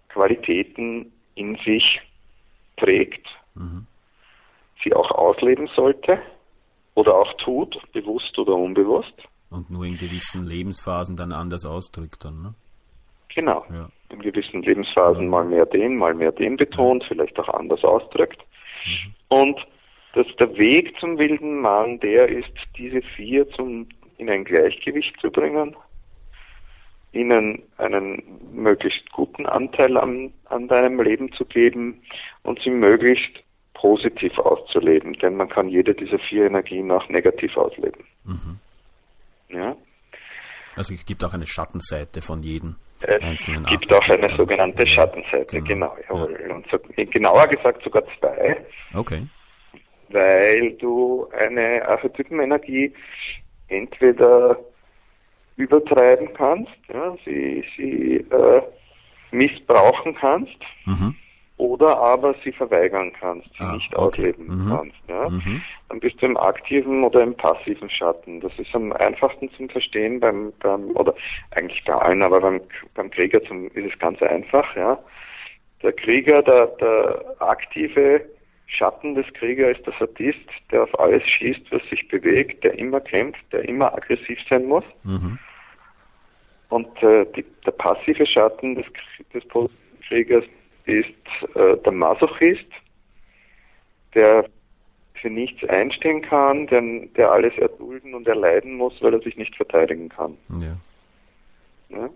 Qualitäten 0.08 1.12
in 1.34 1.56
sich 1.64 2.00
trägt, 2.76 3.26
mhm. 3.54 3.86
sie 4.82 4.92
auch 4.94 5.10
ausleben 5.10 5.68
sollte 5.74 6.20
oder 6.94 7.14
auch 7.16 7.32
tut, 7.34 7.80
bewusst 7.92 8.38
oder 8.38 8.54
unbewusst. 8.54 9.14
Und 9.50 9.70
nur 9.70 9.84
in 9.84 9.96
gewissen 9.96 10.46
Lebensphasen 10.46 11.16
dann 11.16 11.32
anders 11.32 11.64
ausdrückt 11.64 12.24
dann, 12.24 12.42
ne? 12.42 12.54
Genau. 13.34 13.64
Ja. 13.70 13.88
In 14.10 14.20
gewissen 14.20 14.62
Lebensphasen 14.62 15.24
ja. 15.24 15.28
mal 15.28 15.44
mehr 15.44 15.66
den, 15.66 15.96
mal 15.96 16.14
mehr 16.14 16.32
den 16.32 16.56
betont, 16.56 17.04
vielleicht 17.04 17.38
auch 17.38 17.48
anders 17.48 17.84
ausdrückt. 17.84 18.42
Mhm. 18.84 19.14
Und 19.28 19.66
dass 20.14 20.26
der 20.40 20.56
Weg 20.56 20.98
zum 20.98 21.18
wilden 21.18 21.60
Mann, 21.60 22.00
der 22.00 22.28
ist, 22.28 22.52
diese 22.76 23.02
vier 23.02 23.48
zum 23.50 23.86
in 24.18 24.28
ein 24.28 24.44
Gleichgewicht 24.44 25.18
zu 25.20 25.30
bringen, 25.30 25.74
ihnen 27.12 27.62
einen 27.78 28.22
möglichst 28.52 29.10
guten 29.12 29.46
Anteil 29.46 29.96
an, 29.96 30.32
an 30.46 30.68
deinem 30.68 31.00
Leben 31.00 31.32
zu 31.32 31.44
geben 31.46 32.02
und 32.42 32.60
sie 32.62 32.70
möglichst 32.70 33.42
positiv 33.74 34.36
auszuleben, 34.38 35.14
denn 35.14 35.36
man 35.36 35.48
kann 35.48 35.68
jede 35.68 35.94
dieser 35.94 36.18
vier 36.18 36.46
Energien 36.46 36.90
auch 36.90 37.08
negativ 37.08 37.56
ausleben. 37.56 38.04
Mhm. 38.24 38.58
Ja. 39.48 39.76
Also 40.76 40.94
es 40.94 41.04
gibt 41.04 41.24
auch 41.24 41.32
eine 41.32 41.46
Schattenseite 41.46 42.20
von 42.20 42.42
jedem. 42.42 42.76
es 43.00 43.46
gibt 43.46 43.92
auch 43.92 44.08
eine 44.08 44.36
sogenannte 44.36 44.86
Schattenseite, 44.86 45.62
genau. 45.62 45.96
genau 46.08 46.28
ja. 46.28 46.54
Und 46.54 46.66
so, 46.70 46.78
genauer 46.96 47.46
gesagt 47.46 47.82
sogar 47.82 48.02
zwei. 48.18 48.64
Okay. 48.94 49.26
Weil 50.10 50.72
du 50.74 51.28
eine 51.32 51.86
Archetypenenergie 51.86 52.92
entweder 53.68 54.58
übertreiben 55.56 56.32
kannst, 56.34 56.72
ja, 56.92 57.16
sie, 57.24 57.64
sie 57.76 58.16
äh, 58.30 58.62
missbrauchen 59.30 60.14
kannst, 60.14 60.58
mhm 60.84 61.14
oder 61.58 61.98
aber 61.98 62.34
sie 62.44 62.52
verweigern 62.52 63.12
kannst, 63.18 63.52
sie 63.54 63.64
ah, 63.64 63.72
nicht 63.72 63.94
okay. 63.94 64.32
ausleben 64.32 64.46
mhm. 64.46 64.68
kannst. 64.70 64.96
Ja? 65.08 65.28
Mhm. 65.28 65.62
Dann 65.88 66.00
bist 66.00 66.22
du 66.22 66.26
im 66.26 66.36
aktiven 66.36 67.02
oder 67.02 67.20
im 67.22 67.34
passiven 67.34 67.90
Schatten. 67.90 68.40
Das 68.40 68.56
ist 68.58 68.74
am 68.74 68.92
einfachsten 68.92 69.50
zum 69.50 69.68
Verstehen 69.68 70.20
beim, 70.20 70.52
beim 70.60 70.90
oder 70.96 71.14
eigentlich 71.50 71.84
bei 71.84 71.94
allen, 71.94 72.22
aber 72.22 72.40
beim, 72.40 72.60
beim 72.94 73.10
Krieger 73.10 73.42
zum, 73.42 73.66
ist 73.72 73.92
es 73.92 73.98
ganz 73.98 74.22
einfach. 74.22 74.74
Ja? 74.76 74.98
Der 75.82 75.92
Krieger, 75.92 76.42
der, 76.42 76.66
der 76.80 77.34
aktive 77.40 78.24
Schatten 78.68 79.14
des 79.14 79.26
Kriegers 79.32 79.78
ist 79.78 79.86
der 79.86 79.94
Sadist, 79.98 80.48
der 80.70 80.84
auf 80.84 81.00
alles 81.00 81.26
schießt, 81.26 81.72
was 81.72 81.82
sich 81.88 82.06
bewegt, 82.08 82.62
der 82.62 82.78
immer 82.78 83.00
kämpft, 83.00 83.42
der 83.50 83.66
immer 83.68 83.92
aggressiv 83.94 84.38
sein 84.48 84.66
muss. 84.66 84.84
Mhm. 85.04 85.38
Und 86.68 87.02
äh, 87.02 87.26
die, 87.34 87.44
der 87.64 87.72
passive 87.72 88.26
Schatten 88.26 88.74
des, 88.74 88.84
des 89.32 89.42
Kriegers 90.06 90.44
ist 90.84 91.56
äh, 91.56 91.76
der 91.78 91.92
Masochist, 91.92 92.68
der 94.14 94.44
für 95.14 95.30
nichts 95.30 95.66
einstehen 95.68 96.22
kann, 96.22 96.66
der, 96.66 96.82
der 97.16 97.32
alles 97.32 97.56
erdulden 97.56 98.14
und 98.14 98.28
erleiden 98.28 98.74
muss, 98.74 98.94
weil 99.00 99.14
er 99.14 99.20
sich 99.20 99.36
nicht 99.36 99.56
verteidigen 99.56 100.10
kann. 100.10 100.36
Ja. 100.60 100.76
ja? 101.88 102.10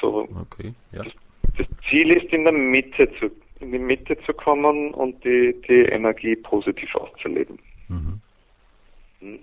So. 0.00 0.28
Okay. 0.40 0.74
Ja. 0.90 1.04
Das, 1.04 1.12
das, 1.56 1.66
Ziel 1.88 2.10
ist 2.10 2.32
in 2.32 2.44
der 2.44 2.52
Mitte 2.52 3.08
zu 3.18 3.30
in 3.62 3.72
die 3.72 3.78
Mitte 3.78 4.18
zu 4.26 4.32
kommen 4.34 4.92
und 4.92 5.24
die, 5.24 5.54
die 5.68 5.84
Energie 5.84 6.36
positiv 6.36 6.94
auszuleben. 6.94 7.58
Mhm. 7.88 8.20
Hm. 9.20 9.38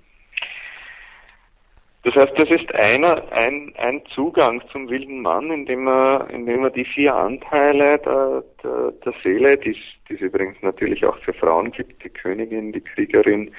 Das 2.03 2.15
heißt, 2.15 2.31
das 2.37 2.49
ist 2.49 2.73
einer, 2.73 3.29
ein, 3.33 3.73
ein 3.77 4.01
Zugang 4.15 4.61
zum 4.71 4.89
wilden 4.89 5.21
Mann, 5.21 5.51
indem 5.51 5.87
er, 5.87 6.29
indem 6.29 6.63
er 6.63 6.69
die 6.69 6.85
vier 6.85 7.13
Anteile 7.13 7.97
der, 7.99 8.43
der, 8.63 8.91
der 9.03 9.13
Seele, 9.21 9.57
die 9.57 9.75
es 10.09 10.21
übrigens 10.21 10.55
natürlich 10.61 11.05
auch 11.05 11.17
für 11.19 11.33
Frauen 11.33 11.71
gibt, 11.71 12.01
die 12.03 12.09
Königin, 12.09 12.71
die 12.71 12.79
Kriegerin, 12.81 13.51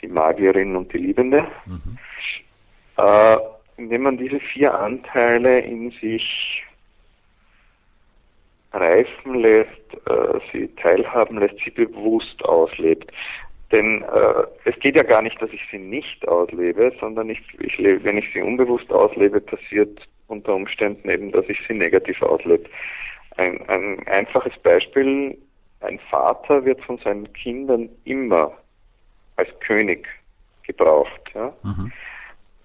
die 0.00 0.06
Magierin 0.06 0.76
und 0.76 0.92
die 0.92 0.98
Liebende, 0.98 1.44
mhm. 1.66 1.98
äh, 2.98 3.36
indem 3.76 4.02
man 4.02 4.16
diese 4.16 4.38
vier 4.38 4.78
Anteile 4.78 5.58
in 5.60 5.90
sich 5.90 6.64
reifen 8.72 9.34
lässt, 9.40 9.70
äh, 10.06 10.38
sie 10.52 10.68
teilhaben 10.76 11.38
lässt, 11.38 11.56
sie 11.64 11.70
bewusst 11.70 12.44
auslebt. 12.44 13.10
Denn 13.70 14.02
äh, 14.02 14.44
es 14.64 14.78
geht 14.80 14.96
ja 14.96 15.02
gar 15.02 15.22
nicht, 15.22 15.40
dass 15.40 15.50
ich 15.50 15.62
sie 15.70 15.78
nicht 15.78 16.26
auslebe, 16.28 16.92
sondern 17.00 17.30
ich, 17.30 17.40
ich 17.60 17.78
lebe, 17.78 18.04
wenn 18.04 18.18
ich 18.18 18.30
sie 18.32 18.42
unbewusst 18.42 18.92
auslebe, 18.92 19.40
passiert 19.40 20.06
unter 20.28 20.54
Umständen 20.54 21.08
eben, 21.08 21.32
dass 21.32 21.48
ich 21.48 21.58
sie 21.66 21.74
negativ 21.74 22.20
auslebe. 22.22 22.68
Ein, 23.36 23.66
ein 23.68 24.06
einfaches 24.08 24.56
Beispiel, 24.62 25.38
ein 25.80 25.98
Vater 26.10 26.64
wird 26.64 26.82
von 26.82 26.98
seinen 26.98 27.32
Kindern 27.32 27.88
immer 28.04 28.52
als 29.36 29.48
König 29.60 30.06
gebraucht. 30.64 31.30
Ja? 31.34 31.52
Mhm. 31.62 31.92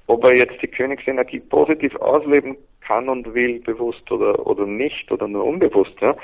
Ob 0.07 0.23
er 0.23 0.35
jetzt 0.35 0.61
die 0.61 0.67
Königsenergie 0.67 1.39
positiv 1.39 1.95
ausleben 1.97 2.57
kann 2.81 3.09
und 3.09 3.33
will, 3.33 3.59
bewusst 3.59 4.09
oder, 4.11 4.47
oder 4.47 4.65
nicht, 4.65 5.11
oder 5.11 5.27
nur 5.27 5.45
unbewusst, 5.45 5.95
ja, 6.01 6.15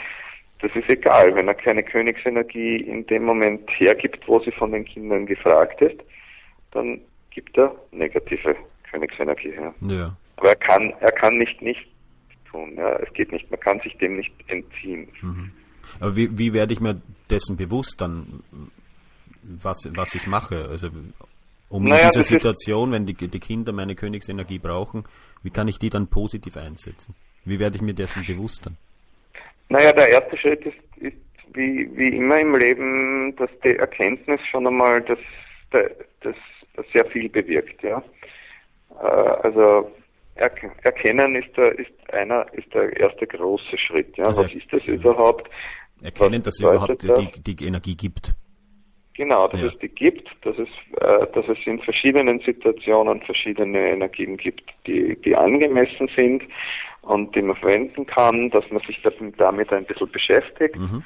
das 0.60 0.72
ist 0.76 0.90
egal, 0.90 1.36
wenn 1.36 1.50
er 1.50 1.56
keine 1.56 1.84
Königsenergie 1.84 2.78
in 2.78 3.06
dem 3.08 3.26
Moment 3.26 3.70
hergibt, 3.78 4.26
wo 4.28 4.40
sie 4.40 4.52
von 4.52 4.72
den 4.72 4.86
Kindern 4.86 5.26
gefragt 5.26 5.82
ist, 5.82 6.00
dann 6.72 7.02
gibt 7.32 7.58
er 7.58 7.76
negative 7.92 8.56
Königsenergie 8.90 9.52
her. 9.52 9.74
Ja. 9.88 10.16
Aber 10.38 10.50
er 10.50 10.56
kann, 10.56 10.94
er 11.02 11.12
kann 11.12 11.38
nicht 11.38 11.62
nicht 11.62 11.86
tun. 12.50 12.76
Ja. 12.78 12.96
Es 12.98 13.12
geht 13.14 13.32
nicht, 13.34 13.50
man 13.52 13.60
kann 13.60 13.80
sich 13.82 13.98
dem 13.98 14.16
nicht 14.16 14.34
entziehen. 14.48 15.10
Mhm. 15.22 15.52
Aber 16.00 16.16
wie, 16.16 16.38
wie 16.38 16.54
werde 16.54 16.72
ich 16.72 16.80
mir 16.80 17.02
dessen 17.30 17.58
bewusst 17.58 18.00
dann, 18.00 18.44
was, 19.42 19.90
was 19.94 20.16
ich 20.16 20.28
mache? 20.28 20.70
Also 20.70 20.90
um 21.74 21.86
naja, 21.86 22.04
in 22.04 22.10
dieser 22.12 22.24
Situation, 22.24 22.92
wenn 22.92 23.08
die, 23.08 23.16
die 23.16 23.40
Kinder 23.40 23.74
meine 23.74 23.96
Königsenergie 23.96 24.60
brauchen, 24.60 25.06
wie 25.42 25.50
kann 25.50 25.68
ich 25.68 25.80
die 25.80 25.90
dann 25.90 26.08
positiv 26.08 26.56
einsetzen? 26.56 27.16
Wie 27.46 27.60
werde 27.60 27.78
ich 27.78 27.82
mir 27.82 27.96
dessen 27.96 28.24
bewusst 28.28 28.68
dann? 28.68 28.78
Naja, 29.70 29.92
der 29.92 30.10
erste 30.10 30.38
Schritt 30.38 30.64
ist, 30.68 30.78
ist 30.98 31.18
wie, 31.54 31.90
wie 31.98 32.16
immer 32.16 32.40
im 32.40 32.56
Leben, 32.56 33.36
dass 33.38 33.50
die 33.64 33.76
Erkenntnis 33.76 34.40
schon 34.52 34.68
einmal 34.68 35.02
das, 35.02 35.18
das, 35.72 36.36
das 36.76 36.86
sehr 36.94 37.06
viel 37.06 37.28
bewirkt, 37.28 37.82
ja. 37.82 38.04
Äh, 39.02 39.06
also 39.06 39.92
Erkennen 40.36 41.36
ist 41.36 41.58
der, 41.58 41.78
ist 41.80 41.92
einer, 42.12 42.46
ist 42.54 42.72
der 42.74 42.96
erste 42.98 43.26
große 43.26 43.80
Schritt, 43.80 44.16
ja. 44.18 44.26
Also 44.26 44.44
Was 44.44 44.54
ist 44.54 44.72
das 44.72 44.84
überhaupt? 44.86 45.50
Erkennen, 46.04 46.44
dass 46.44 46.56
es 46.56 46.60
überhaupt 46.60 47.02
die, 47.02 47.56
die 47.56 47.66
Energie 47.66 47.96
gibt. 47.96 48.36
Genau, 49.16 49.48
dass 49.48 49.62
ja. 49.62 49.68
es 49.68 49.78
die 49.78 49.90
gibt, 49.90 50.28
dass 50.42 50.58
es, 50.58 50.70
äh, 51.00 51.28
dass 51.34 51.48
es 51.48 51.58
in 51.66 51.80
verschiedenen 51.80 52.40
Situationen 52.40 53.22
verschiedene 53.22 53.92
Energien 53.92 54.38
gibt, 54.38 54.64
die, 54.88 55.16
die 55.22 55.36
angemessen 55.36 56.10
sind 56.16 56.44
und 57.04 57.36
die 57.36 57.44
man 57.44 57.56
verwenden 57.58 58.08
kann, 58.08 58.50
dass 58.50 58.70
man 58.72 58.82
sich 58.84 59.02
damit 59.38 59.72
ein 59.72 59.86
bisschen 59.86 60.12
beschäftigt, 60.12 60.76
mhm. 60.78 61.04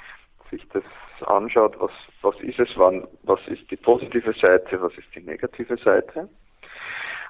sich 0.49 0.65
das 0.71 0.83
anschaut, 1.25 1.75
was, 1.79 1.91
was 2.21 2.39
ist 2.41 2.59
es, 2.59 2.69
wann, 2.75 3.05
was 3.23 3.45
ist 3.47 3.69
die 3.71 3.75
positive 3.75 4.33
Seite, 4.33 4.81
was 4.81 4.93
ist 4.97 5.07
die 5.13 5.21
negative 5.21 5.75
Seite. 5.77 6.29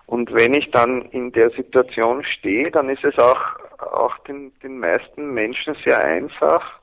Und 0.05 0.31
wenn 0.33 0.53
ich 0.53 0.69
dann 0.71 1.03
in 1.09 1.31
der 1.31 1.49
Situation 1.51 2.23
stehe, 2.23 2.69
dann 2.71 2.89
ist 2.89 3.03
es 3.03 3.17
auch, 3.17 3.41
auch 3.79 4.17
den, 4.19 4.51
den 4.61 4.79
meisten 4.79 5.33
Menschen 5.33 5.75
sehr 5.83 5.99
einfach, 5.99 6.79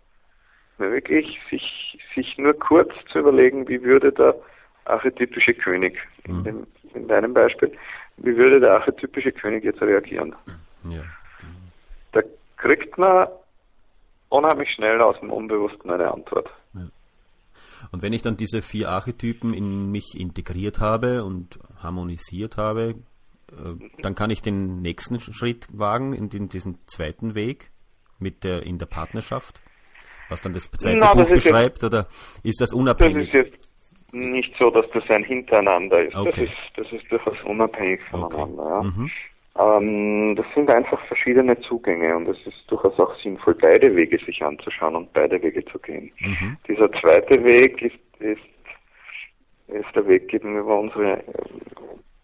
wirklich 0.79 1.39
sich, 1.51 1.99
sich 2.15 2.37
nur 2.39 2.55
kurz 2.55 2.93
zu 3.11 3.21
überlegen, 3.21 3.69
wie 3.69 3.83
würde 3.83 4.13
der 4.13 4.35
archetypische 4.85 5.55
König, 5.55 5.99
in, 6.25 6.39
mhm. 6.39 6.45
dem, 6.45 6.67
in 6.95 7.09
deinem 7.09 7.35
Beispiel, 7.35 7.73
wie 8.19 8.37
würde 8.37 8.61
der 8.61 8.75
archetypische 8.75 9.33
König 9.33 9.65
jetzt 9.65 9.81
reagieren? 9.81 10.35
Ja. 10.89 11.03
Da 12.13 12.21
kriegt 12.57 12.97
man 12.99 13.29
unheimlich 14.29 14.71
schnell 14.71 15.01
aus 15.01 15.19
dem 15.21 15.31
Unbewussten 15.31 15.91
eine 15.91 16.13
Antwort. 16.13 16.51
Ja. 16.75 16.89
Und 17.93 18.03
wenn 18.03 18.13
ich 18.13 18.23
dann 18.23 18.37
diese 18.37 18.63
vier 18.63 18.91
Archetypen 18.91 19.55
in 19.55 19.91
mich 19.91 20.15
integriert 20.19 20.81
habe 20.81 21.25
und 21.25 21.59
harmonisiert 21.83 22.57
habe, 22.57 22.95
äh, 23.53 24.03
dann 24.03 24.15
kann 24.15 24.31
ich 24.31 24.43
den 24.43 24.81
nächsten 24.81 25.21
Schritt 25.21 25.67
wagen 25.73 26.13
in, 26.13 26.29
den, 26.29 26.49
diesen 26.49 26.79
zweiten 26.87 27.35
Weg 27.35 27.71
mit 28.19 28.45
der 28.45 28.63
in 28.63 28.79
der 28.79 28.87
Partnerschaft 28.87 29.61
was 30.29 30.41
dann 30.41 30.53
das 30.53 30.71
zweite 30.71 30.99
Na, 30.99 31.15
Buch 31.15 31.23
das 31.23 31.29
beschreibt, 31.29 31.83
jetzt, 31.83 31.85
oder 31.85 32.07
ist 32.43 32.61
das 32.61 32.73
unabhängig? 32.73 33.31
Das 33.31 33.35
ist 33.43 33.53
jetzt 33.53 33.71
nicht 34.13 34.55
so, 34.59 34.71
dass 34.71 34.87
das 34.93 35.09
ein 35.11 35.25
Hintereinander 35.25 36.05
ist. 36.05 36.15
Okay. 36.15 36.31
Das 36.31 36.39
ist, 36.39 36.53
das 36.77 36.93
ist 36.93 37.11
durchaus 37.11 37.43
unabhängig 37.45 38.01
voneinander. 38.11 38.63
Okay. 38.63 38.71
Ja. 38.71 38.83
Mhm. 38.83 39.11
Ähm, 39.57 40.37
das 40.37 40.47
sind 40.55 40.71
einfach 40.71 41.01
verschiedene 41.07 41.59
Zugänge 41.61 42.17
und 42.17 42.29
es 42.29 42.39
ist 42.47 42.65
durchaus 42.67 42.99
auch 42.99 43.15
sinnvoll, 43.21 43.55
beide 43.55 43.95
Wege 43.95 44.19
sich 44.25 44.43
anzuschauen 44.43 44.97
und 44.97 45.13
beide 45.13 45.41
Wege 45.43 45.65
zu 45.67 45.79
gehen. 45.79 46.11
Mhm. 46.19 46.57
Dieser 46.67 46.91
zweite 46.93 47.43
Weg 47.45 47.81
ist, 47.83 47.95
ist, 48.19 48.41
ist 49.69 49.95
der 49.95 50.07
Weg 50.09 50.33
eben 50.35 50.59
über 50.59 50.79
unsere 50.79 51.23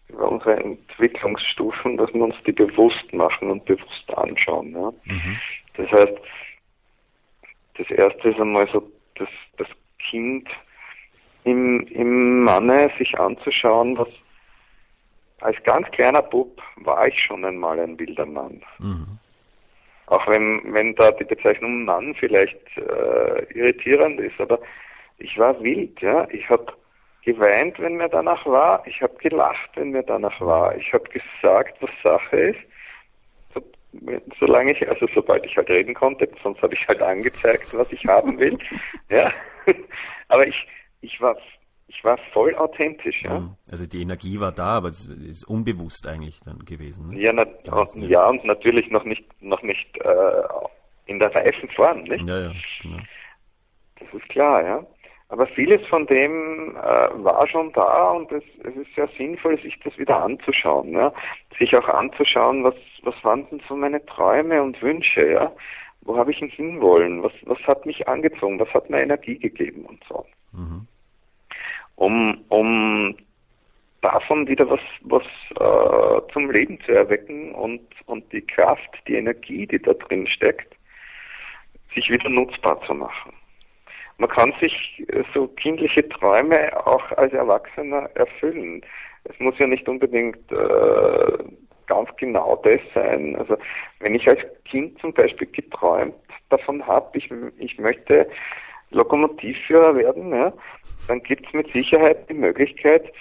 über 0.09 0.29
unsere 0.29 0.57
Entwicklungsstufen, 0.57 1.95
dass 1.95 2.13
wir 2.13 2.21
uns 2.21 2.35
die 2.45 2.51
bewusst 2.51 3.13
machen 3.13 3.49
und 3.49 3.63
bewusst 3.63 4.13
anschauen. 4.13 4.73
Ja. 4.73 4.91
Mhm. 5.05 5.37
Das 5.77 5.89
heißt, 5.91 6.17
das 7.81 7.97
erste 7.97 8.29
ist 8.29 8.39
einmal 8.39 8.67
so, 8.71 8.83
dass 9.15 9.29
das 9.57 9.67
Kind 9.97 10.47
im, 11.43 11.81
im 11.87 12.43
Manne 12.43 12.91
sich 12.97 13.17
anzuschauen, 13.19 13.97
was 13.97 14.09
als 15.39 15.57
ganz 15.63 15.89
kleiner 15.91 16.21
Bub 16.21 16.61
war 16.77 17.07
ich 17.07 17.19
schon 17.19 17.43
einmal 17.43 17.79
ein 17.79 17.97
wilder 17.97 18.27
Mann. 18.27 18.61
Mhm. 18.77 19.07
Auch 20.05 20.27
wenn, 20.27 20.61
wenn 20.73 20.93
da 20.95 21.11
die 21.11 21.23
Bezeichnung 21.23 21.85
Mann 21.85 22.13
vielleicht 22.15 22.59
äh, 22.77 23.43
irritierend 23.53 24.19
ist, 24.19 24.39
aber 24.39 24.59
ich 25.17 25.37
war 25.39 25.59
wild, 25.63 25.99
ja. 26.01 26.27
Ich 26.29 26.47
habe 26.49 26.73
geweint, 27.23 27.79
wenn 27.79 27.95
mir 27.95 28.09
danach 28.09 28.45
war. 28.45 28.85
Ich 28.85 29.01
habe 29.01 29.15
gelacht, 29.17 29.69
wenn 29.75 29.91
mir 29.91 30.03
danach 30.03 30.39
war. 30.41 30.75
Ich 30.75 30.93
habe 30.93 31.05
gesagt, 31.05 31.77
was 31.81 31.91
Sache 32.03 32.37
ist 32.37 32.70
solange 34.39 34.71
ich, 34.71 34.87
also 34.87 35.07
sobald 35.13 35.45
ich 35.45 35.55
halt 35.57 35.69
reden 35.69 35.93
konnte, 35.93 36.29
sonst 36.41 36.61
habe 36.61 36.73
ich 36.73 36.87
halt 36.87 37.01
angezeigt, 37.01 37.73
was 37.77 37.91
ich 37.91 38.05
haben 38.05 38.39
will. 38.39 38.57
ja. 39.09 39.31
Aber 40.29 40.47
ich, 40.47 40.67
ich 41.01 41.19
war, 41.19 41.37
ich 41.87 42.03
war 42.03 42.17
voll 42.33 42.55
authentisch, 42.55 43.21
ja. 43.23 43.55
Also 43.69 43.85
die 43.85 44.01
Energie 44.01 44.39
war 44.39 44.51
da, 44.51 44.77
aber 44.77 44.89
es 44.89 45.05
ist 45.05 45.43
unbewusst 45.43 46.07
eigentlich 46.07 46.39
dann 46.39 46.59
gewesen. 46.59 47.09
Ne? 47.09 47.21
Ja, 47.21 47.33
na, 47.33 47.45
ja, 47.95 48.27
und 48.29 48.45
natürlich 48.45 48.89
noch 48.89 49.03
nicht, 49.03 49.25
noch 49.41 49.61
nicht 49.61 49.97
äh, 49.97 50.43
in 51.05 51.19
der 51.19 51.35
reifen 51.35 51.69
Form, 51.69 52.03
nicht? 52.03 52.25
Ja, 52.25 52.43
ja, 52.43 52.51
genau. 52.81 52.99
Das 53.99 54.13
ist 54.13 54.29
klar, 54.29 54.63
ja. 54.63 54.87
Aber 55.31 55.47
vieles 55.47 55.85
von 55.87 56.05
dem 56.05 56.75
äh, 56.75 57.23
war 57.23 57.47
schon 57.47 57.71
da 57.73 58.11
und 58.11 58.31
es, 58.31 58.43
es 58.63 58.75
ist 58.75 58.93
sehr 58.95 59.09
sinnvoll, 59.17 59.59
sich 59.61 59.79
das 59.83 59.97
wieder 59.97 60.21
anzuschauen, 60.21 60.91
ja. 60.91 61.11
Sich 61.57 61.75
auch 61.75 61.87
anzuschauen, 61.87 62.63
was, 62.63 62.75
was 63.03 63.15
waren 63.23 63.47
denn 63.49 63.61
so 63.67 63.75
meine 63.75 64.05
Träume 64.05 64.61
und 64.61 64.81
Wünsche, 64.81 65.31
ja. 65.31 65.51
Wo 66.01 66.17
habe 66.17 66.31
ich 66.31 66.39
denn 66.39 66.49
hinwollen? 66.49 67.23
Was, 67.23 67.33
was 67.43 67.59
hat 67.67 67.85
mich 67.85 68.07
angezogen? 68.07 68.59
Was 68.59 68.73
hat 68.73 68.89
mir 68.89 69.01
Energie 69.01 69.37
gegeben 69.37 69.85
und 69.85 70.03
so. 70.07 70.25
Mhm 70.53 70.87
um, 72.01 72.43
um 72.49 73.15
davon 74.01 74.47
wieder 74.47 74.67
was, 74.67 74.79
was 75.01 75.23
äh, 75.51 76.33
zum 76.33 76.49
Leben 76.49 76.79
zu 76.81 76.93
erwecken 76.93 77.53
und, 77.53 77.81
und 78.07 78.31
die 78.33 78.41
Kraft, 78.41 78.89
die 79.07 79.15
Energie, 79.15 79.67
die 79.67 79.79
da 79.79 79.93
drin 79.93 80.25
steckt, 80.25 80.75
sich 81.93 82.09
wieder 82.09 82.27
nutzbar 82.29 82.81
zu 82.87 82.95
machen. 82.95 83.33
Man 84.21 84.29
kann 84.29 84.53
sich 84.61 85.03
so 85.33 85.47
kindliche 85.47 86.07
Träume 86.07 86.69
auch 86.85 87.11
als 87.13 87.33
Erwachsener 87.33 88.07
erfüllen. 88.13 88.85
Es 89.23 89.39
muss 89.39 89.57
ja 89.57 89.65
nicht 89.65 89.89
unbedingt 89.89 90.37
äh, 90.51 91.43
ganz 91.87 92.07
genau 92.17 92.55
das 92.57 92.79
sein. 92.93 93.35
Also 93.35 93.57
wenn 93.99 94.13
ich 94.13 94.27
als 94.29 94.39
Kind 94.65 94.99
zum 94.99 95.11
Beispiel 95.11 95.47
geträumt 95.47 96.13
davon 96.49 96.85
habe, 96.85 97.17
ich, 97.17 97.31
ich 97.57 97.79
möchte 97.79 98.29
Lokomotivführer 98.91 99.95
werden, 99.95 100.31
ja, 100.31 100.53
dann 101.07 101.23
gibt 101.23 101.47
es 101.47 101.53
mit 101.53 101.73
Sicherheit 101.73 102.29
die 102.29 102.35
Möglichkeit, 102.35 103.11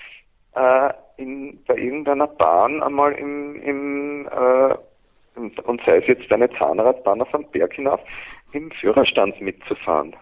äh, 0.55 0.93
in, 1.17 1.65
bei 1.67 1.77
irgendeiner 1.77 2.27
Bahn 2.27 2.83
einmal 2.83 3.13
im, 3.13 3.57
im 3.63 4.29
äh, 4.29 4.75
und 5.65 5.81
sei 5.87 5.97
es 5.97 6.07
jetzt 6.09 6.31
eine 6.31 6.51
Zahnradbahn 6.59 7.23
auf 7.23 7.35
einem 7.35 7.51
Berg 7.53 7.73
hinauf, 7.73 8.01
im 8.53 8.71
Führerstand 8.73 9.41
mitzufahren. 9.41 10.15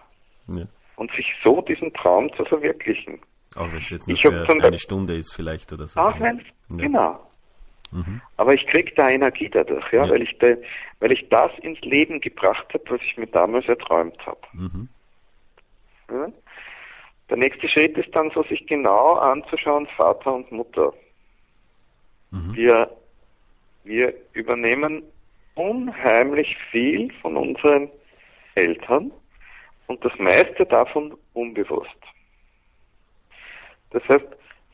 Ja. 0.57 0.65
Und 0.95 1.11
sich 1.13 1.33
so 1.43 1.61
diesen 1.61 1.93
Traum 1.93 2.31
zu 2.33 2.43
verwirklichen. 2.45 3.19
Auch 3.55 3.71
wenn 3.71 3.81
es 3.81 3.89
jetzt 3.89 4.07
nur 4.07 4.17
für 4.17 4.63
eine 4.63 4.79
Stunde 4.79 5.15
ist 5.15 5.33
vielleicht 5.33 5.71
oder 5.73 5.87
so. 5.87 5.99
Auch 5.99 6.19
wenn 6.19 6.39
ja. 6.69 6.75
genau. 6.75 7.29
Mhm. 7.91 8.21
Aber 8.37 8.53
ich 8.53 8.67
kriege 8.67 8.93
da 8.95 9.09
Energie 9.09 9.49
dadurch, 9.49 9.91
ja, 9.91 10.03
ja. 10.03 10.09
Weil, 10.09 10.21
ich 10.21 10.37
de, 10.37 10.61
weil 10.99 11.11
ich 11.11 11.27
das 11.29 11.51
ins 11.61 11.79
Leben 11.81 12.21
gebracht 12.21 12.67
habe, 12.73 12.83
was 12.87 13.01
ich 13.01 13.17
mir 13.17 13.27
damals 13.27 13.67
erträumt 13.67 14.17
habe. 14.25 14.41
Mhm. 14.53 14.89
Ja? 16.11 16.27
Der 17.29 17.37
nächste 17.37 17.67
Schritt 17.67 17.97
ist 17.97 18.15
dann 18.15 18.31
so, 18.31 18.43
sich 18.43 18.65
genau 18.67 19.13
anzuschauen, 19.15 19.87
Vater 19.95 20.33
und 20.33 20.51
Mutter. 20.51 20.93
Mhm. 22.31 22.55
Wir, 22.55 22.91
wir 23.83 24.13
übernehmen 24.33 25.03
unheimlich 25.55 26.55
viel 26.71 27.11
von 27.21 27.35
unseren 27.37 27.89
Eltern 28.55 29.11
und 29.89 30.05
das 30.05 30.13
meiste 30.19 30.65
davon 30.67 31.17
unbewusst. 31.33 31.89
Das 33.89 34.03
heißt, 34.07 34.27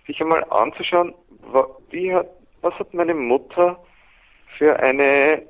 sich 0.05 0.21
einmal 0.21 0.43
anzuschauen, 0.49 1.15
hat, 1.53 2.27
was 2.61 2.73
hat 2.73 2.93
meine 2.93 3.13
Mutter 3.13 3.81
für 4.57 4.77
eine 4.77 5.41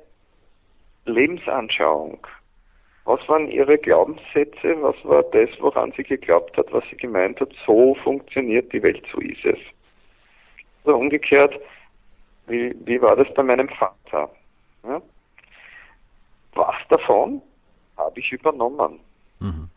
Lebensanschauung? 1.04 2.24
Was 3.06 3.28
waren 3.28 3.48
Ihre 3.48 3.76
Glaubenssätze? 3.76 4.80
Was 4.82 4.96
war 5.04 5.24
das, 5.24 5.50
woran 5.58 5.92
sie 5.96 6.04
geglaubt 6.04 6.56
hat, 6.56 6.72
was 6.72 6.84
sie 6.90 6.96
gemeint 6.96 7.40
hat? 7.40 7.52
So 7.66 7.96
funktioniert 7.96 8.72
die 8.72 8.82
Welt, 8.82 9.04
so 9.12 9.18
ist 9.18 9.44
es. 9.44 9.58
Oder 10.84 10.96
umgekehrt, 10.96 11.60
wie, 12.46 12.74
wie 12.84 13.02
war 13.02 13.16
das 13.16 13.32
bei 13.34 13.42
meinem 13.42 13.68
Vater? 13.68 14.30
Ja? 14.84 15.02
Was 16.54 16.76
davon 16.88 17.42
habe 17.96 18.20
ich 18.20 18.32
übernommen? 18.32 19.00
Mhm. 19.40 19.68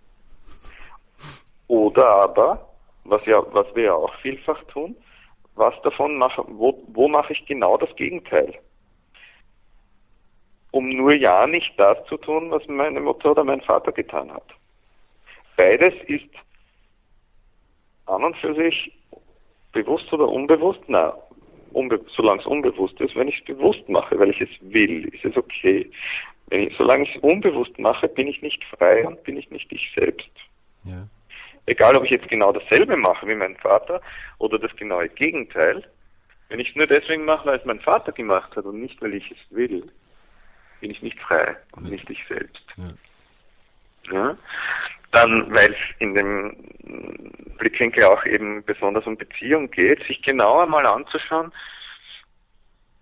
Oder 1.67 2.07
aber, 2.07 2.69
was, 3.03 3.25
ja, 3.25 3.43
was 3.53 3.67
wir 3.75 3.83
ja 3.83 3.93
auch 3.93 4.13
vielfach 4.21 4.63
tun, 4.65 4.95
was 5.55 5.73
davon 5.83 6.17
mache, 6.17 6.43
wo, 6.47 6.81
wo 6.87 7.07
mache 7.07 7.33
ich 7.33 7.45
genau 7.45 7.77
das 7.77 7.93
Gegenteil? 7.95 8.59
um 10.71 10.89
nur 10.89 11.13
ja 11.13 11.47
nicht 11.47 11.73
das 11.77 11.97
zu 12.05 12.17
tun, 12.17 12.51
was 12.51 12.65
meine 12.67 12.99
Mutter 12.99 13.31
oder 13.31 13.43
mein 13.43 13.61
Vater 13.61 13.91
getan 13.91 14.31
hat. 14.31 14.45
Beides 15.57 15.93
ist 16.07 16.29
an 18.05 18.23
und 18.23 18.37
für 18.37 18.53
sich 18.55 18.91
bewusst 19.71 20.11
oder 20.13 20.27
unbewusst, 20.27 20.81
na, 20.87 21.15
unbe 21.71 22.03
solange 22.15 22.41
es 22.41 22.47
unbewusst 22.47 22.99
ist, 23.01 23.15
wenn 23.15 23.27
ich 23.27 23.39
es 23.39 23.45
bewusst 23.45 23.87
mache, 23.89 24.17
weil 24.19 24.29
ich 24.29 24.41
es 24.41 24.49
will, 24.61 25.05
ist 25.13 25.25
es 25.25 25.37
okay. 25.37 25.89
Ich, 26.51 26.75
solange 26.77 27.03
ich 27.03 27.15
es 27.15 27.21
unbewusst 27.21 27.77
mache, 27.77 28.07
bin 28.07 28.27
ich 28.27 28.41
nicht 28.41 28.63
frei 28.65 29.05
und 29.05 29.23
bin 29.23 29.37
ich 29.37 29.49
nicht 29.51 29.71
ich 29.71 29.91
selbst. 29.95 30.29
Ja. 30.83 31.07
Egal, 31.65 31.95
ob 31.95 32.05
ich 32.05 32.11
jetzt 32.11 32.27
genau 32.27 32.51
dasselbe 32.51 32.97
mache 32.97 33.27
wie 33.27 33.35
mein 33.35 33.55
Vater 33.57 34.01
oder 34.39 34.57
das 34.57 34.75
genaue 34.75 35.09
Gegenteil. 35.09 35.83
Wenn 36.47 36.59
ich 36.59 36.69
es 36.69 36.75
nur 36.75 36.87
deswegen 36.87 37.25
mache, 37.25 37.45
weil 37.45 37.59
es 37.59 37.65
mein 37.65 37.79
Vater 37.79 38.11
gemacht 38.11 38.55
hat 38.55 38.65
und 38.65 38.81
nicht, 38.81 38.99
weil 39.01 39.13
ich 39.13 39.29
es 39.29 39.37
will, 39.55 39.91
bin 40.81 40.89
ich 40.89 41.01
nicht 41.03 41.19
frei 41.19 41.55
und 41.73 41.85
ja. 41.85 41.91
nicht 41.91 42.09
ich 42.09 42.25
selbst. 42.27 42.65
Ja. 42.77 42.93
ja? 44.11 44.37
Dann, 45.11 45.53
weil 45.55 45.71
es 45.71 45.99
in 45.99 46.15
dem 46.15 46.55
Blickwinkel 47.57 48.03
auch 48.05 48.25
eben 48.25 48.63
besonders 48.63 49.05
um 49.05 49.17
Beziehung 49.17 49.69
geht, 49.69 50.03
sich 50.03 50.21
genauer 50.21 50.65
mal 50.67 50.85
anzuschauen, 50.85 51.51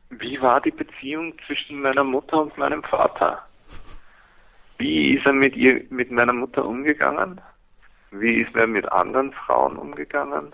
wie 0.10 0.42
war 0.42 0.62
die 0.62 0.72
Beziehung 0.72 1.34
zwischen 1.46 1.82
meiner 1.82 2.04
Mutter 2.04 2.42
und 2.42 2.58
meinem 2.58 2.84
Vater? 2.84 3.44
Wie 4.78 5.18
ist 5.18 5.26
er 5.26 5.34
mit 5.34 5.56
ihr, 5.56 5.84
mit 5.90 6.12
meiner 6.12 6.34
Mutter 6.34 6.66
umgegangen? 6.66 7.42
Wie 8.12 8.42
ist 8.42 8.56
er 8.56 8.68
mit 8.68 8.90
anderen 8.92 9.34
Frauen 9.34 9.76
umgegangen? 9.76 10.54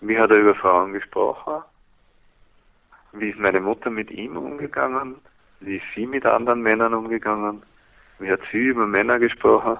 Wie 0.00 0.18
hat 0.18 0.30
er 0.30 0.38
über 0.38 0.54
Frauen 0.54 0.92
gesprochen? 0.92 1.62
Wie 3.12 3.30
ist 3.30 3.38
meine 3.38 3.60
Mutter 3.60 3.90
mit 3.90 4.10
ihm 4.10 4.36
umgegangen? 4.36 5.16
Wie 5.60 5.76
ist 5.76 5.84
sie 5.94 6.06
mit 6.06 6.24
anderen 6.26 6.62
Männern 6.62 6.94
umgegangen? 6.94 7.62
Wie 8.18 8.30
hat 8.30 8.40
sie 8.50 8.58
über 8.58 8.86
Männer 8.86 9.18
gesprochen? 9.18 9.78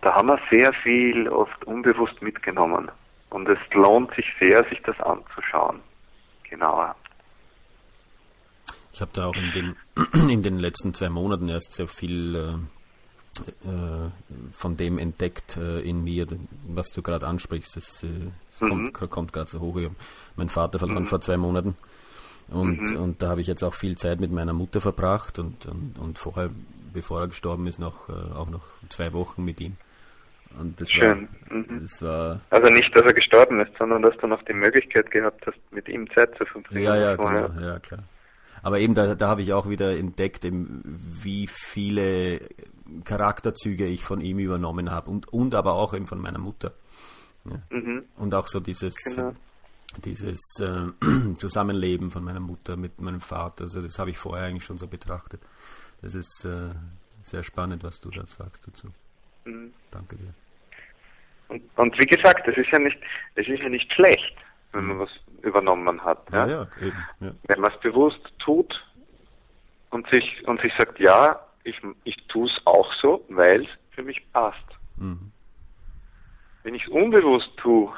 Da 0.00 0.14
haben 0.14 0.28
wir 0.28 0.40
sehr 0.50 0.72
viel 0.72 1.28
oft 1.28 1.64
unbewusst 1.64 2.20
mitgenommen. 2.22 2.90
Und 3.30 3.48
es 3.48 3.58
lohnt 3.72 4.14
sich 4.14 4.26
sehr, 4.40 4.64
sich 4.64 4.80
das 4.82 4.98
anzuschauen. 5.00 5.80
Genauer. 6.48 6.96
Ich 8.98 9.00
habe 9.00 9.12
da 9.14 9.26
auch 9.26 9.36
in 9.36 9.52
den, 9.52 9.76
in 10.28 10.42
den 10.42 10.58
letzten 10.58 10.92
zwei 10.92 11.08
Monaten 11.08 11.48
erst 11.48 11.74
sehr 11.74 11.86
viel 11.86 12.34
äh, 12.34 13.68
äh, 13.68 14.10
von 14.50 14.76
dem 14.76 14.98
entdeckt 14.98 15.56
äh, 15.56 15.78
in 15.82 16.02
mir, 16.02 16.26
was 16.66 16.88
du 16.88 17.00
gerade 17.00 17.28
ansprichst. 17.28 17.76
Das, 17.76 18.02
äh, 18.02 18.08
das 18.50 18.60
mhm. 18.60 18.92
kommt, 18.92 19.10
kommt 19.10 19.32
gerade 19.32 19.48
so 19.48 19.60
hoch. 19.60 19.78
Mein 20.34 20.48
Vater 20.48 20.80
verloren 20.80 21.04
mhm. 21.04 21.06
vor 21.06 21.20
zwei 21.20 21.36
Monaten. 21.36 21.76
Und, 22.48 22.90
mhm. 22.90 22.96
und 22.96 23.22
da 23.22 23.28
habe 23.28 23.40
ich 23.40 23.46
jetzt 23.46 23.62
auch 23.62 23.74
viel 23.74 23.96
Zeit 23.96 24.18
mit 24.18 24.32
meiner 24.32 24.52
Mutter 24.52 24.80
verbracht 24.80 25.38
und, 25.38 25.66
und, 25.66 25.96
und 25.96 26.18
vorher, 26.18 26.50
bevor 26.92 27.20
er 27.20 27.28
gestorben 27.28 27.68
ist, 27.68 27.78
noch, 27.78 28.08
äh, 28.08 28.34
auch 28.34 28.50
noch 28.50 28.64
zwei 28.88 29.12
Wochen 29.12 29.44
mit 29.44 29.60
ihm. 29.60 29.76
Und 30.58 30.80
das 30.80 30.90
Schön. 30.90 31.28
War, 31.46 31.56
mhm. 31.56 31.82
das 31.82 32.02
war 32.02 32.40
also 32.50 32.72
nicht, 32.72 32.92
dass 32.96 33.02
er 33.02 33.14
gestorben 33.14 33.60
ist, 33.60 33.78
sondern 33.78 34.02
dass 34.02 34.16
du 34.16 34.26
noch 34.26 34.42
die 34.42 34.54
Möglichkeit 34.54 35.08
gehabt 35.12 35.46
hast, 35.46 35.60
mit 35.70 35.88
ihm 35.88 36.10
Zeit 36.10 36.36
zu 36.36 36.44
verbringen. 36.46 36.82
Ja, 36.82 36.96
ja, 36.96 37.14
genau, 37.14 37.48
ja, 37.60 37.78
klar. 37.78 38.02
Aber 38.62 38.80
eben 38.80 38.94
da, 38.94 39.14
da 39.14 39.28
habe 39.28 39.42
ich 39.42 39.52
auch 39.52 39.68
wieder 39.68 39.96
entdeckt, 39.96 40.46
wie 40.50 41.46
viele 41.46 42.40
Charakterzüge 43.04 43.86
ich 43.86 44.04
von 44.04 44.20
ihm 44.20 44.38
übernommen 44.38 44.90
habe 44.90 45.10
und, 45.10 45.32
und 45.32 45.54
aber 45.54 45.74
auch 45.74 45.94
eben 45.94 46.06
von 46.06 46.20
meiner 46.20 46.38
Mutter. 46.38 46.72
Ja. 47.44 47.60
Mhm. 47.70 48.04
Und 48.16 48.34
auch 48.34 48.46
so 48.46 48.60
dieses, 48.60 48.94
genau 48.94 49.34
dieses 49.96 50.40
äh, 50.60 50.86
Zusammenleben 51.38 52.10
von 52.10 52.24
meiner 52.24 52.40
Mutter 52.40 52.76
mit 52.76 53.00
meinem 53.00 53.20
Vater. 53.20 53.64
Also 53.64 53.80
das 53.80 53.98
habe 53.98 54.10
ich 54.10 54.18
vorher 54.18 54.46
eigentlich 54.46 54.64
schon 54.64 54.78
so 54.78 54.86
betrachtet. 54.86 55.40
Das 56.02 56.14
ist 56.14 56.44
äh, 56.44 56.74
sehr 57.22 57.42
spannend, 57.42 57.84
was 57.84 58.00
du 58.00 58.10
da 58.10 58.24
sagst 58.26 58.66
dazu. 58.66 58.88
Mhm. 59.44 59.72
Danke 59.90 60.16
dir. 60.16 60.34
Und, 61.48 61.62
und, 61.76 61.98
wie 61.98 62.06
gesagt, 62.06 62.46
das 62.46 62.56
ist 62.56 62.70
ja 62.70 62.78
nicht, 62.78 62.98
es 63.34 63.48
ist 63.48 63.60
ja 63.60 63.70
nicht 63.70 63.90
schlecht, 63.92 64.36
wenn 64.72 64.84
man 64.86 64.98
was 65.00 65.10
übernommen 65.42 66.04
hat. 66.04 66.30
Ja, 66.32 66.46
ja, 66.46 66.52
ja 66.62 66.68
eben. 66.80 67.06
Ja. 67.20 67.32
Wenn 67.44 67.60
man 67.60 67.72
es 67.72 67.80
bewusst 67.80 68.20
tut 68.38 68.84
und 69.90 70.08
sich 70.10 70.46
und 70.46 70.60
sich 70.60 70.72
sagt, 70.76 70.98
ja, 70.98 71.40
ich, 71.64 71.80
ich 72.04 72.16
tue 72.28 72.48
es 72.48 72.66
auch 72.66 72.92
so, 72.94 73.24
weil 73.28 73.64
es 73.64 73.70
für 73.90 74.02
mich 74.02 74.22
passt. 74.32 74.66
Mhm. 74.96 75.32
Wenn 76.62 76.74
ich 76.74 76.84
es 76.84 76.88
unbewusst 76.88 77.56
tue, 77.56 77.92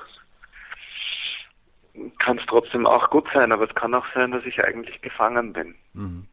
kann 2.19 2.39
es 2.39 2.47
trotzdem 2.47 2.87
auch 2.87 3.11
gut 3.11 3.29
sein, 3.35 3.53
aber 3.53 3.69
es 3.69 3.75
kann 3.75 3.95
auch 3.95 4.07
sein, 4.15 4.31
dass 4.31 4.45
ich 4.45 4.63
eigentlich 4.65 5.01
gefangen 5.03 5.53
bin. 5.53 5.75
Mhm. 5.95 6.27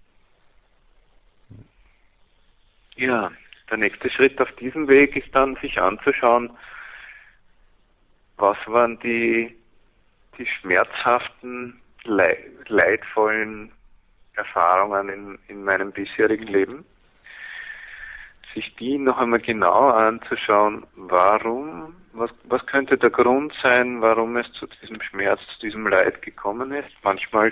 Ja, 2.96 3.32
der 3.70 3.78
nächste 3.78 4.10
Schritt 4.10 4.40
auf 4.42 4.52
diesem 4.54 4.88
Weg 4.88 5.16
ist 5.16 5.34
dann, 5.36 5.56
sich 5.58 5.80
anzuschauen, 5.80 6.52
was 8.38 8.58
waren 8.66 9.00
die, 9.00 9.56
die 10.38 10.46
schmerzhaften, 10.46 11.82
leidvollen 12.04 13.72
Erfahrungen 14.36 15.10
in, 15.10 15.40
in 15.48 15.64
meinem 15.64 15.92
bisherigen 15.92 16.48
Leben? 16.48 16.86
Sich 18.54 18.74
die 18.76 18.98
noch 18.98 19.18
einmal 19.18 19.40
genau 19.40 19.90
anzuschauen, 19.90 20.86
warum, 20.96 21.96
was, 22.14 22.32
was 22.46 22.66
könnte 22.66 22.98
der 22.98 23.10
Grund 23.10 23.54
sein, 23.64 24.02
warum 24.02 24.38
es 24.38 24.52
zu 24.54 24.68
diesem 24.82 25.02
Schmerz, 25.02 25.40
zu 25.54 25.68
diesem 25.68 25.86
Leid 25.86 26.22
gekommen 26.22 26.72
ist. 26.72 26.90
Manchmal 27.04 27.52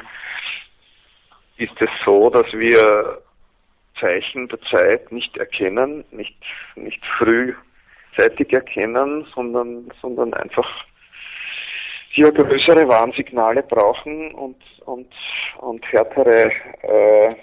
ist 1.57 1.79
es 1.79 1.89
so, 2.03 2.29
dass 2.29 2.51
wir 2.53 3.21
Zeichen 3.99 4.47
der 4.47 4.61
Zeit 4.61 5.11
nicht 5.11 5.37
erkennen, 5.37 6.03
nicht, 6.11 6.37
nicht 6.75 7.01
frühzeitig 7.17 8.51
erkennen, 8.51 9.25
sondern, 9.33 9.91
sondern 10.01 10.33
einfach 10.33 10.67
hier 12.15 12.31
größere 12.31 12.87
Warnsignale 12.87 13.61
brauchen 13.63 14.33
und, 14.35 14.55
und, 14.85 15.11
und 15.59 15.85
härtere 15.91 16.49
äh, 16.81 17.35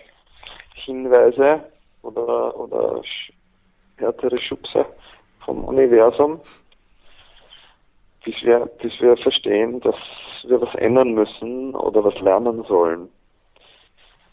Hinweise 0.75 1.63
oder, 2.01 2.59
oder 2.59 3.03
härtere 3.99 4.39
Schubse 4.39 4.87
vom 5.45 5.65
Universum, 5.65 6.41
bis 8.25 8.35
wir, 8.43 8.61
bis 8.81 8.99
wir 9.01 9.15
verstehen, 9.19 9.79
dass 9.81 9.97
wir 10.45 10.59
was 10.63 10.75
ändern 10.77 11.13
müssen 11.13 11.75
oder 11.75 12.03
was 12.03 12.19
lernen 12.21 12.65
sollen 12.65 13.11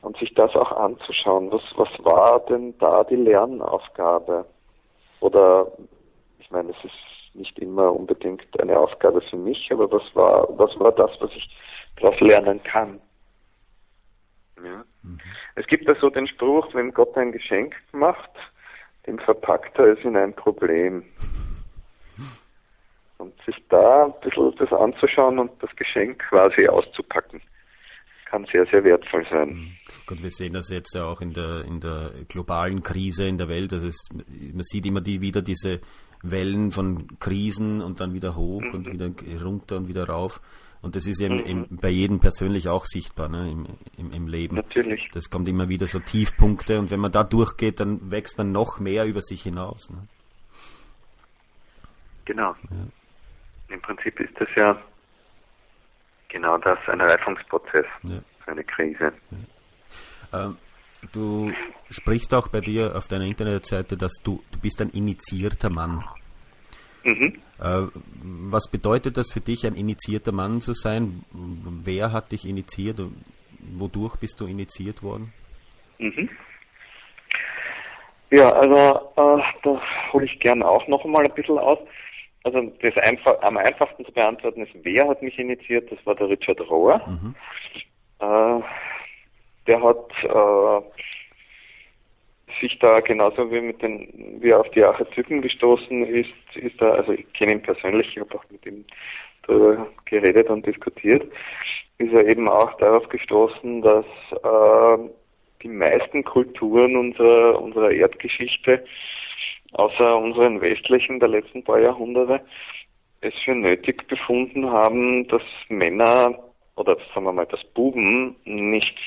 und 0.02 0.16
sich 0.20 0.34
das 0.36 0.56
auch 0.56 0.72
anzuschauen. 0.72 1.52
Was, 1.52 1.64
was 1.76 1.90
war 2.06 2.40
denn 2.48 2.78
da 2.78 3.04
die 3.04 3.18
Lernaufgabe? 3.18 4.46
Oder, 5.20 5.70
ich 6.40 6.50
meine, 6.50 6.70
es 6.70 6.86
ist 6.86 7.19
nicht 7.36 7.58
immer 7.60 7.94
unbedingt 7.94 8.60
eine 8.60 8.78
Aufgabe 8.78 9.22
für 9.22 9.38
mich, 9.38 9.72
aber 9.72 9.92
was 9.92 10.04
war, 10.16 10.48
was 10.58 10.78
war 10.80 10.92
das, 10.92 11.12
was 11.20 11.32
ich 11.36 11.50
daraus 11.98 12.20
lernen 12.20 12.62
kann? 12.64 13.00
Ja. 14.64 14.84
Mhm. 15.04 15.20
Es 15.56 15.66
gibt 15.68 15.88
da 15.88 15.96
so 15.96 16.10
den 16.10 16.28
Spruch, 16.28 16.74
wenn 16.74 16.94
Gott 16.94 17.16
ein 17.18 17.32
Geschenk 17.32 17.76
macht, 17.92 18.32
dem 19.08 19.20
verpackt 19.20 19.78
er 19.78 19.98
es 19.98 20.04
in 20.04 20.16
ein 20.16 20.34
Problem. 20.34 21.04
Und 23.18 23.34
sich 23.46 23.56
da 23.68 24.06
ein 24.06 24.14
bisschen 24.22 24.56
das 24.58 24.72
anzuschauen 24.72 25.40
und 25.40 25.52
das 25.62 25.76
Geschenk 25.76 26.20
quasi 26.30 26.68
auszupacken 26.68 27.42
kann 28.30 28.46
sehr, 28.52 28.66
sehr 28.68 28.84
wertvoll 28.84 29.26
sein. 29.30 29.50
Mhm. 29.50 29.72
Gut, 30.06 30.22
wir 30.22 30.32
sehen 30.32 30.54
das 30.54 30.70
jetzt 30.70 30.94
ja 30.94 31.06
auch 31.06 31.22
in 31.22 31.34
der, 31.34 31.66
in 31.66 31.80
der 31.80 32.12
globalen 32.28 32.84
Krise 32.84 33.28
in 33.28 33.38
der 33.38 33.50
Welt. 33.50 33.74
Also 33.74 33.88
es, 33.88 34.08
man 34.14 34.64
sieht 34.64 34.86
immer 34.86 35.02
die, 35.02 35.22
wieder 35.22 35.42
diese 35.42 35.82
Wellen 36.22 36.72
von 36.72 37.08
Krisen 37.20 37.82
und 37.82 38.00
dann 38.00 38.14
wieder 38.14 38.36
hoch 38.36 38.62
mhm. 38.62 38.74
und 38.74 38.92
wieder 38.92 39.44
runter 39.44 39.78
und 39.78 39.88
wieder 39.88 40.08
rauf. 40.08 40.42
Und 40.82 40.96
das 40.96 41.08
ist 41.08 41.20
eben, 41.20 41.38
mhm. 41.38 41.46
eben 41.46 41.78
bei 41.82 41.90
jedem 41.90 42.20
persönlich 42.20 42.70
auch 42.70 42.86
sichtbar 42.86 43.28
ne, 43.28 43.52
im, 43.52 43.68
im, 43.98 44.14
im, 44.14 44.28
Leben. 44.28 44.56
Natürlich. 44.56 45.10
Das 45.14 45.30
kommt 45.30 45.48
immer 45.50 45.68
wieder 45.68 45.88
so 45.88 46.00
Tiefpunkte 46.00 46.80
und 46.80 46.90
wenn 46.90 47.00
man 47.00 47.12
da 47.12 47.24
durchgeht, 47.24 47.80
dann 47.80 48.12
wächst 48.12 48.38
man 48.38 48.52
noch 48.52 48.80
mehr 48.80 49.06
über 49.06 49.22
sich 49.22 49.42
hinaus. 49.44 49.90
Ne? 49.90 50.00
Genau. 52.26 52.56
Ja. 52.70 53.74
Im 53.76 53.82
Prinzip 53.82 54.20
ist 54.20 54.40
das 54.40 54.48
ja 54.56 54.82
genau 56.30 56.58
das, 56.58 56.80
ein 56.88 57.02
Reifungsprozess, 57.02 57.86
ja. 58.04 58.20
eine 58.46 58.64
Krise. 58.64 59.12
Ja. 60.32 60.46
Ähm, 60.46 60.58
du 61.12 61.52
sprichst 61.90 62.34
auch 62.34 62.48
bei 62.48 62.62
dir 62.62 62.96
auf 62.96 63.08
deiner 63.08 63.26
Internetseite, 63.26 63.98
dass 63.98 64.14
du, 64.24 64.44
du 64.52 64.60
bist 64.60 64.82
ein 64.82 64.90
initiierter 64.90 65.70
Mann. 65.70 66.04
Mhm. 67.04 67.40
Äh, 67.60 67.88
was 68.22 68.70
bedeutet 68.70 69.18
das 69.18 69.32
für 69.32 69.42
dich, 69.42 69.66
ein 69.66 69.76
initiierter 69.76 70.32
Mann 70.32 70.62
zu 70.62 70.74
sein? 70.74 71.24
Wer 71.32 72.12
hat 72.12 72.32
dich 72.32 72.46
initiiert? 72.46 73.02
Wodurch 73.78 74.16
bist 74.18 74.40
du 74.40 74.46
initiiert 74.46 75.04
worden? 75.04 75.34
Mhm. 75.98 76.30
Ja, 78.32 78.52
also 78.52 78.76
äh, 79.16 79.44
da 79.64 79.82
hole 80.14 80.26
ich 80.26 80.40
gerne 80.40 80.68
auch 80.68 80.88
noch 80.88 81.04
mal 81.06 81.26
ein 81.26 81.34
bisschen 81.34 81.58
aus. 81.58 81.80
Also 82.44 82.62
das 82.82 82.96
einfach, 82.98 83.42
am 83.42 83.58
einfachsten 83.58 84.06
zu 84.06 84.12
beantworten 84.12 84.62
ist, 84.62 84.72
wer 84.84 85.08
hat 85.08 85.22
mich 85.22 85.38
initiiert? 85.38 85.92
Das 85.92 86.00
war 86.06 86.16
der 86.16 86.30
Richard 86.30 86.62
Rohr. 86.62 87.02
Mhm. 87.08 87.36
Äh, 88.20 88.62
der 89.68 89.82
hat 89.82 90.12
äh, 90.24 90.82
sich 92.62 92.78
da 92.80 93.00
genauso 93.00 93.52
wie 93.52 93.62
mit 93.62 93.82
den, 93.82 94.38
wie 94.42 94.50
er 94.50 94.60
auf 94.60 94.70
die 94.72 94.84
Archetypen 94.84 95.42
gestoßen 95.42 96.06
ist, 96.06 96.34
ist 96.56 96.82
er, 96.82 96.94
also 96.94 97.14
ich 97.14 97.32
kenne 97.34 97.54
ihn 97.54 97.62
persönlich, 97.62 98.10
ich 98.10 98.20
habe 98.20 98.36
auch 98.36 98.46
mit 98.50 98.66
ihm 98.66 98.86
darüber 99.48 99.88
geredet 100.06 100.50
und 100.50 100.66
diskutiert, 100.66 101.24
ist 101.98 102.14
er 102.14 102.28
eben 102.28 102.48
auch 102.48 102.76
darauf 102.78 103.08
gestoßen, 103.10 103.82
dass 103.82 104.06
äh, 104.32 104.98
die 105.62 105.70
meisten 105.70 106.24
Kulturen 106.24 106.96
unserer, 106.96 107.62
unserer 107.62 107.92
Erdgeschichte 107.92 108.84
außer 109.74 110.18
unseren 110.18 110.62
westlichen 110.62 111.20
der 111.20 111.30
letzten 111.30 111.64
paar 111.64 111.80
Jahrhunderte 111.80 112.42
es 113.22 113.34
für 113.44 113.54
nötig 113.54 114.08
befunden 114.08 114.70
haben, 114.72 115.28
dass 115.28 115.42
Männer 115.68 116.40
oder 116.76 116.96
sagen 117.14 117.26
wir 117.26 117.34
mal, 117.34 117.46
dass 117.46 117.64
Buben 117.74 118.36
nicht 118.46 118.98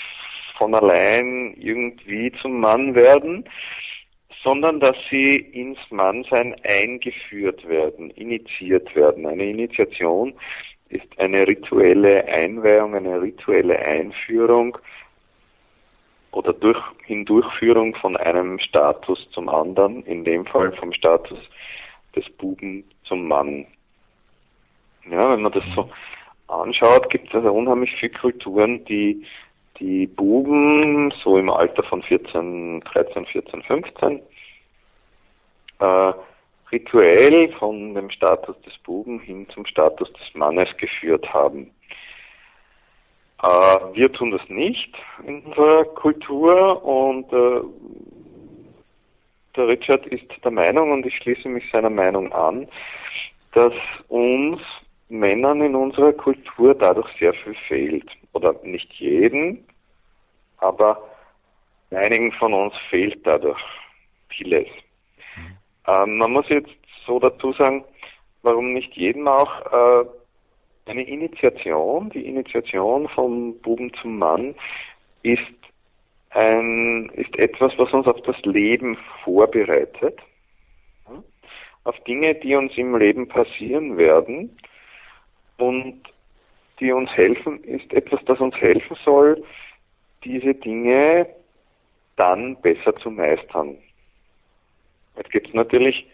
von 0.63 0.77
allein 0.77 1.57
irgendwie 1.59 2.31
zum 2.41 2.61
Mann 2.61 2.95
werden, 2.95 3.45
sondern 4.45 4.79
dass 4.79 4.95
sie 5.11 5.35
ins 5.35 5.79
Mannsein 5.91 6.55
eingeführt 6.63 7.67
werden, 7.69 8.11
initiiert 8.11 8.95
werden. 8.95 9.27
Eine 9.27 9.51
Initiation 9.51 10.35
ist 10.89 11.19
eine 11.19 11.49
rituelle 11.49 12.25
Einweihung, 12.29 12.95
eine 12.95 13.21
rituelle 13.21 13.77
Einführung 13.77 14.79
oder 16.31 16.53
durch 16.53 16.81
Hindurchführung 17.07 17.97
von 17.97 18.17
einem 18.17 18.61
Status 18.61 19.29
zum 19.33 19.49
anderen, 19.49 20.05
in 20.05 20.25
dem 20.25 20.47
Fall 20.47 20.71
vom 20.77 20.93
Status 20.93 21.41
des 22.15 22.31
Buben 22.37 22.85
zum 23.03 23.27
Mann. 23.27 23.67
Ja, 25.11 25.33
wenn 25.33 25.43
man 25.43 25.51
das 25.51 25.65
so 25.75 25.91
anschaut, 26.47 27.11
gibt 27.11 27.31
es 27.31 27.35
also 27.35 27.53
unheimlich 27.53 27.93
viele 27.99 28.13
Kulturen, 28.13 28.85
die 28.85 29.27
die 29.79 30.07
Buben 30.07 31.13
so 31.23 31.39
im 31.39 31.51
Alter 31.51 31.83
von 31.83 32.03
14, 32.03 32.81
13, 32.81 33.27
14, 33.27 33.63
15 33.63 34.23
äh, 35.81 36.13
rituell 36.71 37.53
von 37.59 37.95
dem 37.95 38.11
Status 38.11 38.61
des 38.63 38.77
Buben 38.79 39.21
hin 39.21 39.47
zum 39.51 39.67
Status 39.67 40.13
des 40.13 40.35
Mannes 40.35 40.69
geführt 40.79 41.33
haben. 41.33 41.71
Äh, 43.43 43.49
wir 43.95 44.13
tun 44.13 44.31
das 44.31 44.49
nicht 44.49 44.95
in 45.27 45.43
unserer 45.43 45.85
Kultur 45.85 46.85
und 46.85 47.33
äh, 47.33 47.61
der 49.57 49.69
Richard 49.69 50.07
ist 50.07 50.25
der 50.43 50.51
Meinung 50.51 50.93
und 50.93 51.05
ich 51.05 51.17
schließe 51.17 51.49
mich 51.49 51.65
seiner 51.71 51.91
Meinung 51.91 52.33
an, 52.33 52.69
dass 53.53 53.75
uns 54.09 54.61
Männern 55.13 55.61
in 55.61 55.75
unserer 55.75 56.13
Kultur 56.13 56.75
dadurch 56.75 57.09
sehr 57.19 57.35
viel 57.35 57.55
fehlt. 57.69 58.11
Oder 58.33 58.55
nicht 58.63 58.91
jeden, 58.95 59.65
aber 60.57 61.03
einigen 61.91 62.33
von 62.33 62.55
uns 62.55 62.75
fehlt 62.89 63.27
dadurch 63.27 63.61
vieles. 64.29 64.69
Mhm. 65.37 65.57
Ähm, 65.87 66.17
man 66.17 66.33
muss 66.33 66.49
jetzt 66.49 66.71
so 67.07 67.19
dazu 67.19 67.53
sagen, 67.53 67.85
warum 68.41 68.73
nicht 68.73 68.95
jedem 68.95 69.29
auch 69.29 69.61
äh, 69.71 70.07
eine 70.87 71.03
Initiation, 71.03 72.09
die 72.11 72.27
Initiation 72.27 73.07
vom 73.09 73.59
Buben 73.61 73.93
zum 74.01 74.19
Mann, 74.19 74.55
ist 75.23 75.43
ein, 76.31 77.11
ist 77.11 77.39
etwas, 77.39 77.73
was 77.77 77.93
uns 77.93 78.07
auf 78.07 78.21
das 78.23 78.41
Leben 78.43 78.97
vorbereitet, 79.23 80.19
auf 81.85 81.99
Dinge, 82.05 82.35
die 82.37 82.55
uns 82.55 82.73
im 82.79 82.97
Leben 82.97 83.29
passieren 83.29 83.99
werden 83.99 84.57
und 85.63 86.03
die 86.81 86.93
uns 86.93 87.11
helfen, 87.13 87.63
ist 87.65 87.93
etwas, 87.93 88.21
das 88.27 88.41
uns 88.41 88.57
helfen 88.57 88.97
soll, 89.05 89.43
diese 90.25 90.55
Dinge 90.55 91.27
dann 92.17 92.61
besser 92.61 92.95
zu 92.97 93.11
meistern. 93.11 93.77
Jetzt 95.17 95.31
gibt 95.31 95.49
es 95.49 95.55
natürlich 95.55 96.07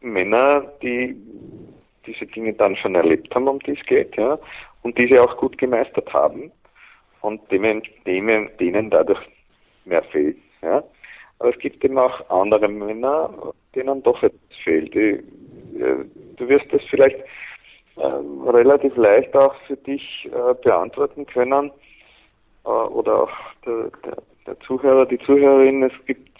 Männer, 0.00 0.60
die 0.82 1.16
diese 2.06 2.26
Dinge 2.26 2.52
dann 2.52 2.76
schon 2.76 2.94
erlebt 2.94 3.34
haben, 3.34 3.48
um 3.48 3.58
die 3.60 3.72
es 3.72 3.86
geht, 3.86 4.16
ja, 4.16 4.38
und 4.82 4.98
diese 4.98 5.22
auch 5.22 5.36
gut 5.36 5.56
gemeistert 5.58 6.12
haben 6.12 6.50
und 7.20 7.40
denen, 7.50 7.82
denen, 8.06 8.50
denen 8.58 8.90
dadurch 8.90 9.20
mehr 9.84 10.02
fehlt, 10.04 10.38
ja. 10.62 10.82
Aber 11.38 11.50
es 11.50 11.58
gibt 11.58 11.84
eben 11.84 11.98
auch 11.98 12.28
andere 12.30 12.68
Männer, 12.68 13.52
denen 13.74 14.02
doch 14.02 14.22
etwas 14.22 14.56
fehlt. 14.62 14.94
Äh, 14.94 15.22
du 15.74 16.48
wirst 16.48 16.72
das 16.72 16.82
vielleicht 16.88 17.18
äh, 17.96 18.50
relativ 18.50 18.96
leicht 18.96 19.34
auch 19.36 19.54
für 19.66 19.76
dich 19.76 20.28
äh, 20.32 20.54
beantworten 20.62 21.26
können 21.26 21.70
äh, 22.64 22.68
oder 22.68 23.24
auch 23.24 23.30
der, 23.66 23.90
der, 24.04 24.22
der 24.46 24.60
Zuhörer, 24.60 25.06
die 25.06 25.18
Zuhörerin. 25.18 25.82
Es 25.82 26.06
gibt 26.06 26.38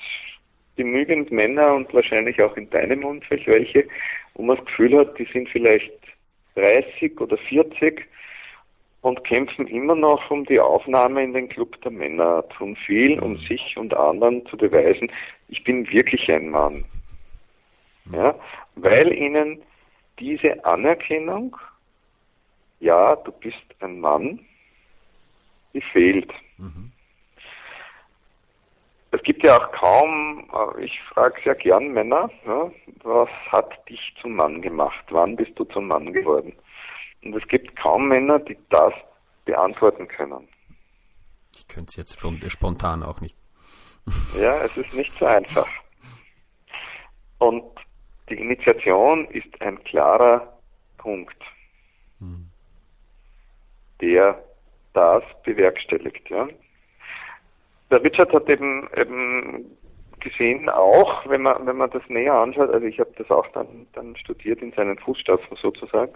genügend 0.76 1.30
Männer 1.30 1.74
und 1.74 1.92
wahrscheinlich 1.92 2.42
auch 2.42 2.56
in 2.56 2.70
deinem 2.70 3.04
Umfeld 3.04 3.46
welche, 3.46 3.86
wo 4.34 4.42
man 4.42 4.56
das 4.56 4.64
Gefühl 4.66 4.98
hat, 4.98 5.18
die 5.18 5.28
sind 5.32 5.48
vielleicht 5.50 5.92
30 6.54 7.20
oder 7.20 7.36
40 7.36 8.06
und 9.02 9.24
kämpfen 9.24 9.66
immer 9.66 9.94
noch 9.94 10.30
um 10.30 10.44
die 10.46 10.60
Aufnahme 10.60 11.22
in 11.24 11.34
den 11.34 11.48
Club 11.48 11.80
der 11.82 11.90
Männer, 11.90 12.48
tun 12.56 12.76
viel, 12.76 13.18
um 13.18 13.32
mhm. 13.32 13.38
sich 13.38 13.76
und 13.76 13.94
anderen 13.94 14.46
zu 14.46 14.56
beweisen, 14.56 15.10
ich 15.48 15.62
bin 15.64 15.90
wirklich 15.90 16.30
ein 16.32 16.50
Mann. 16.50 16.84
Ja, 18.12 18.34
weil 18.76 19.12
ihnen 19.12 19.62
diese 20.18 20.64
Anerkennung, 20.64 21.56
ja, 22.80 23.16
du 23.16 23.32
bist 23.32 23.62
ein 23.80 24.00
Mann, 24.00 24.40
die 25.72 25.80
fehlt. 25.80 26.32
Mhm. 26.58 26.92
Es 29.12 29.22
gibt 29.22 29.44
ja 29.44 29.58
auch 29.58 29.72
kaum, 29.72 30.50
äh, 30.52 30.84
ich 30.84 30.98
frage 31.02 31.40
sehr 31.44 31.54
gern 31.54 31.92
Männer, 31.92 32.30
ja, 32.46 32.70
was 33.02 33.28
hat 33.50 33.88
dich 33.88 34.14
zum 34.20 34.36
Mann 34.36 34.62
gemacht? 34.62 35.04
Wann 35.10 35.36
bist 35.36 35.52
du 35.58 35.64
zum 35.64 35.88
Mann 35.88 36.12
geworden? 36.12 36.54
Und 37.22 37.36
es 37.36 37.46
gibt 37.48 37.76
kaum 37.76 38.08
Männer, 38.08 38.38
die 38.38 38.56
das 38.70 38.94
beantworten 39.44 40.08
können. 40.08 40.48
Ich 41.54 41.68
könnte 41.68 41.90
es 41.90 41.96
jetzt 41.96 42.20
schon 42.20 42.40
spontan 42.48 43.02
auch 43.02 43.20
nicht. 43.20 43.36
Ja, 44.36 44.62
es 44.62 44.76
ist 44.76 44.94
nicht 44.94 45.12
so 45.18 45.26
einfach. 45.26 45.68
Und 47.38 47.62
die 48.32 48.40
Initiation 48.40 49.26
ist 49.26 49.60
ein 49.60 49.82
klarer 49.84 50.56
Punkt, 50.96 51.36
hm. 52.18 52.46
der 54.00 54.42
das 54.94 55.22
bewerkstelligt. 55.44 56.30
Ja. 56.30 56.48
Der 57.90 58.02
Richard 58.02 58.32
hat 58.32 58.48
eben, 58.48 58.88
eben 58.96 59.76
gesehen, 60.20 60.70
auch 60.70 61.28
wenn 61.28 61.42
man, 61.42 61.66
wenn 61.66 61.76
man 61.76 61.90
das 61.90 62.02
näher 62.08 62.34
anschaut, 62.34 62.70
also 62.70 62.86
ich 62.86 62.98
habe 63.00 63.12
das 63.18 63.30
auch 63.30 63.46
dann, 63.48 63.86
dann 63.92 64.16
studiert 64.16 64.62
in 64.62 64.72
seinen 64.72 64.98
Fußstapfen 64.98 65.58
sozusagen, 65.58 66.12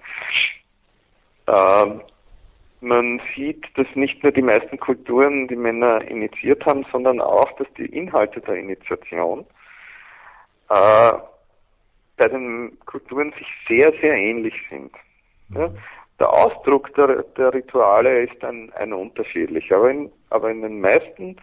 ähm, 1.48 2.00
man 2.80 3.20
sieht, 3.34 3.66
dass 3.76 3.86
nicht 3.94 4.22
nur 4.22 4.32
die 4.32 4.42
meisten 4.42 4.78
Kulturen 4.78 5.48
die 5.48 5.56
Männer 5.56 6.00
initiiert 6.08 6.64
haben, 6.64 6.86
sondern 6.90 7.20
auch, 7.20 7.52
dass 7.52 7.66
die 7.76 7.86
Inhalte 7.86 8.40
der 8.40 8.56
Initiation 8.56 9.44
äh, 10.70 11.12
bei 12.16 12.28
den 12.28 12.78
Kulturen 12.86 13.32
sich 13.38 13.46
sehr, 13.68 13.92
sehr 14.00 14.14
ähnlich 14.14 14.54
sind. 14.70 14.92
Ja? 15.50 15.68
Mhm. 15.68 15.78
Der 16.18 16.30
Ausdruck 16.30 16.94
der, 16.94 17.22
der 17.36 17.52
Rituale 17.52 18.22
ist 18.22 18.42
ein, 18.42 18.72
ein 18.74 18.92
unterschiedlich, 18.94 19.70
aber 19.72 19.90
in, 19.90 20.10
aber 20.30 20.50
in 20.50 20.62
den 20.62 20.80
meisten 20.80 21.36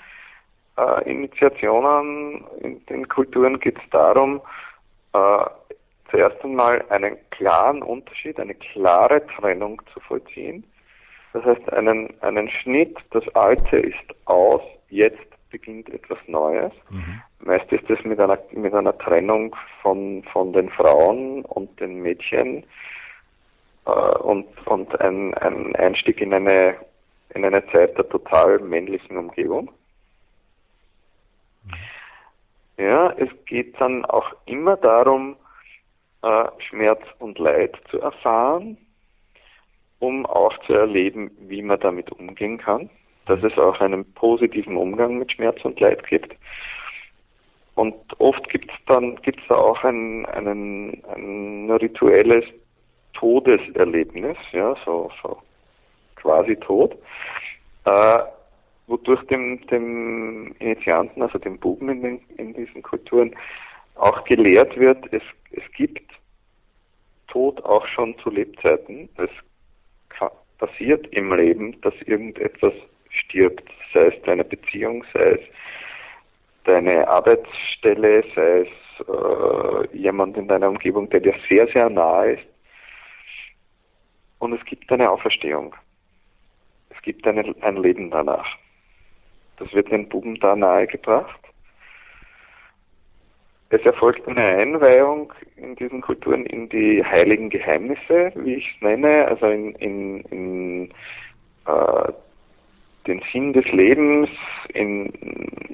äh, 0.77 1.09
Initiationen 1.09 2.43
in 2.61 2.83
den 2.87 3.07
Kulturen 3.07 3.59
geht 3.59 3.77
es 3.77 3.89
darum, 3.91 4.41
äh, 5.13 5.45
zuerst 6.09 6.43
einmal 6.43 6.83
einen 6.89 7.17
klaren 7.29 7.83
Unterschied, 7.83 8.39
eine 8.39 8.55
klare 8.55 9.25
Trennung 9.27 9.81
zu 9.93 9.99
vollziehen. 9.99 10.63
Das 11.33 11.43
heißt, 11.45 11.71
einen, 11.73 12.13
einen 12.21 12.49
Schnitt, 12.49 12.97
das 13.11 13.27
Alte 13.35 13.77
ist 13.77 14.15
aus, 14.25 14.61
jetzt 14.89 15.32
beginnt 15.53 15.87
etwas 15.89 16.17
Neues. 16.25 16.73
Mhm. 16.89 17.21
Meist 17.39 17.71
ist 17.71 17.87
es 17.87 18.03
mit 18.03 18.19
einer, 18.19 18.39
mit 18.53 18.73
einer 18.73 18.97
Trennung 18.97 19.55
von, 19.83 20.23
von 20.33 20.51
den 20.51 20.69
Frauen 20.71 21.45
und 21.45 21.79
den 21.79 22.01
Mädchen 22.01 22.65
äh, 23.85 23.91
und, 23.91 24.47
und 24.65 24.99
ein, 24.99 25.35
ein 25.35 25.75
Einstieg 25.75 26.19
in 26.21 26.33
eine, 26.33 26.75
in 27.35 27.45
eine 27.45 27.65
Zeit 27.67 27.95
der 27.97 28.09
total 28.09 28.59
männlichen 28.59 29.15
Umgebung. 29.15 29.71
Mhm. 31.63 32.83
Ja, 32.83 33.11
es 33.17 33.29
geht 33.45 33.79
dann 33.79 34.03
auch 34.05 34.33
immer 34.47 34.75
darum, 34.77 35.35
äh, 36.23 36.45
Schmerz 36.67 37.03
und 37.19 37.37
Leid 37.37 37.79
zu 37.91 38.01
erfahren, 38.01 38.75
um 39.99 40.25
auch 40.25 40.57
zu 40.65 40.73
erleben, 40.73 41.29
wie 41.41 41.61
man 41.61 41.79
damit 41.79 42.11
umgehen 42.11 42.57
kann 42.57 42.89
dass 43.25 43.41
es 43.43 43.57
auch 43.57 43.79
einen 43.79 44.11
positiven 44.13 44.77
Umgang 44.77 45.17
mit 45.17 45.31
Schmerz 45.31 45.63
und 45.63 45.79
Leid 45.79 46.05
gibt. 46.07 46.35
Und 47.75 47.95
oft 48.19 48.47
gibt 48.49 48.69
es 48.71 48.77
dann 48.85 49.15
gibt's 49.17 49.43
da 49.47 49.55
auch 49.55 49.83
ein, 49.83 50.25
einen, 50.27 51.03
ein 51.15 51.71
rituelles 51.71 52.45
Todeserlebnis, 53.13 54.37
ja, 54.51 54.75
so, 54.85 55.09
so 55.21 55.37
quasi 56.15 56.55
tot, 56.57 56.95
äh, 57.85 58.19
wodurch 58.87 59.23
dem, 59.27 59.65
dem 59.67 60.53
Initianten, 60.59 61.21
also 61.21 61.39
dem 61.39 61.57
Buben 61.57 61.89
in, 61.89 62.01
den, 62.01 62.21
in 62.37 62.53
diesen 62.53 62.83
Kulturen, 62.83 63.35
auch 63.95 64.23
gelehrt 64.25 64.77
wird, 64.77 65.11
es, 65.11 65.23
es 65.51 65.63
gibt 65.75 66.11
Tod 67.27 67.63
auch 67.63 67.85
schon 67.87 68.17
zu 68.19 68.29
Lebzeiten. 68.29 69.09
Es 69.17 69.29
passiert 70.59 71.07
im 71.07 71.33
Leben, 71.33 71.81
dass 71.81 71.93
irgendetwas 72.05 72.73
stirbt, 73.13 73.69
sei 73.93 74.07
es 74.07 74.21
deine 74.23 74.43
Beziehung, 74.43 75.05
sei 75.13 75.31
es 75.31 75.41
deine 76.65 77.07
Arbeitsstelle, 77.07 78.23
sei 78.35 78.61
es 78.61 79.07
äh, 79.07 79.97
jemand 79.97 80.37
in 80.37 80.47
deiner 80.47 80.69
Umgebung, 80.69 81.09
der 81.09 81.19
dir 81.19 81.35
sehr, 81.49 81.67
sehr 81.67 81.89
nahe 81.89 82.33
ist. 82.33 82.45
Und 84.39 84.53
es 84.53 84.65
gibt 84.65 84.91
eine 84.91 85.09
Auferstehung. 85.09 85.75
Es 86.89 87.01
gibt 87.01 87.25
eine, 87.25 87.55
ein 87.61 87.77
Leben 87.77 88.11
danach. 88.11 88.57
Das 89.57 89.73
wird 89.73 89.91
den 89.91 90.09
Buben 90.09 90.39
da 90.39 90.55
nahegebracht. 90.55 91.39
Es 93.69 93.81
erfolgt 93.81 94.27
eine 94.27 94.43
Einweihung 94.43 95.33
in 95.55 95.75
diesen 95.75 96.01
Kulturen 96.01 96.45
in 96.45 96.69
die 96.69 97.03
heiligen 97.03 97.49
Geheimnisse, 97.49 98.31
wie 98.35 98.55
ich 98.55 98.75
es 98.75 98.81
nenne, 98.81 99.27
also 99.27 99.47
in, 99.47 99.73
in, 99.75 100.19
in 100.25 100.91
äh, 101.65 102.11
den 103.07 103.21
Sinn 103.31 103.53
des 103.53 103.65
Lebens, 103.71 104.29
in, 104.73 105.07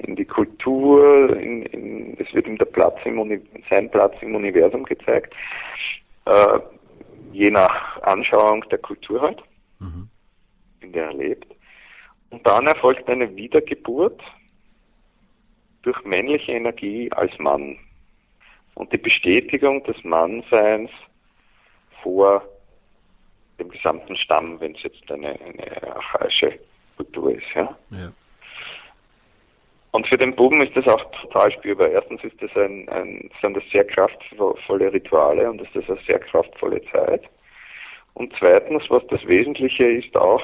in 0.04 0.16
die 0.16 0.24
Kultur, 0.24 1.36
in, 1.36 1.62
in, 1.66 2.16
es 2.18 2.32
wird 2.34 2.46
ihm 2.46 2.58
der 2.58 2.64
Platz 2.66 2.98
im 3.04 3.40
sein 3.68 3.90
Platz 3.90 4.14
im 4.20 4.34
Universum 4.34 4.84
gezeigt, 4.84 5.34
äh, 6.26 6.58
je 7.32 7.50
nach 7.50 8.02
Anschauung 8.02 8.68
der 8.70 8.78
Kultur 8.78 9.22
halt, 9.22 9.42
mhm. 9.78 10.08
in 10.80 10.92
der 10.92 11.06
er 11.06 11.14
lebt. 11.14 11.46
Und 12.30 12.46
dann 12.46 12.66
erfolgt 12.66 13.08
eine 13.08 13.34
Wiedergeburt 13.36 14.20
durch 15.82 16.04
männliche 16.04 16.52
Energie 16.52 17.10
als 17.12 17.36
Mann 17.38 17.78
und 18.74 18.92
die 18.92 18.98
Bestätigung 18.98 19.82
des 19.84 20.02
Mannseins 20.04 20.90
vor 22.02 22.42
dem 23.58 23.68
gesamten 23.68 24.16
Stamm, 24.16 24.60
wenn 24.60 24.74
es 24.74 24.82
jetzt 24.82 25.10
eine, 25.10 25.38
eine 25.40 25.96
archaische 25.96 26.58
Kultur 27.00 27.34
ist. 27.34 27.46
Ja? 27.54 27.76
ja. 27.90 28.12
Und 29.92 30.06
für 30.06 30.18
den 30.18 30.36
Buben 30.36 30.62
ist 30.62 30.76
das 30.76 30.86
auch 30.86 31.02
total 31.22 31.50
spürbar. 31.50 31.88
Erstens 31.88 32.22
ist 32.22 32.40
das 32.40 32.54
ein, 32.56 32.88
ein, 32.90 33.30
sind 33.40 33.56
das 33.56 33.64
sehr 33.72 33.84
kraftvolle 33.84 34.92
Rituale 34.92 35.50
und 35.50 35.60
ist 35.60 35.74
das 35.74 35.88
eine 35.88 35.98
sehr 36.06 36.20
kraftvolle 36.20 36.80
Zeit. 36.92 37.22
Und 38.14 38.32
zweitens, 38.38 38.84
was 38.88 39.04
das 39.08 39.26
Wesentliche 39.26 39.84
ist 39.84 40.16
auch, 40.16 40.42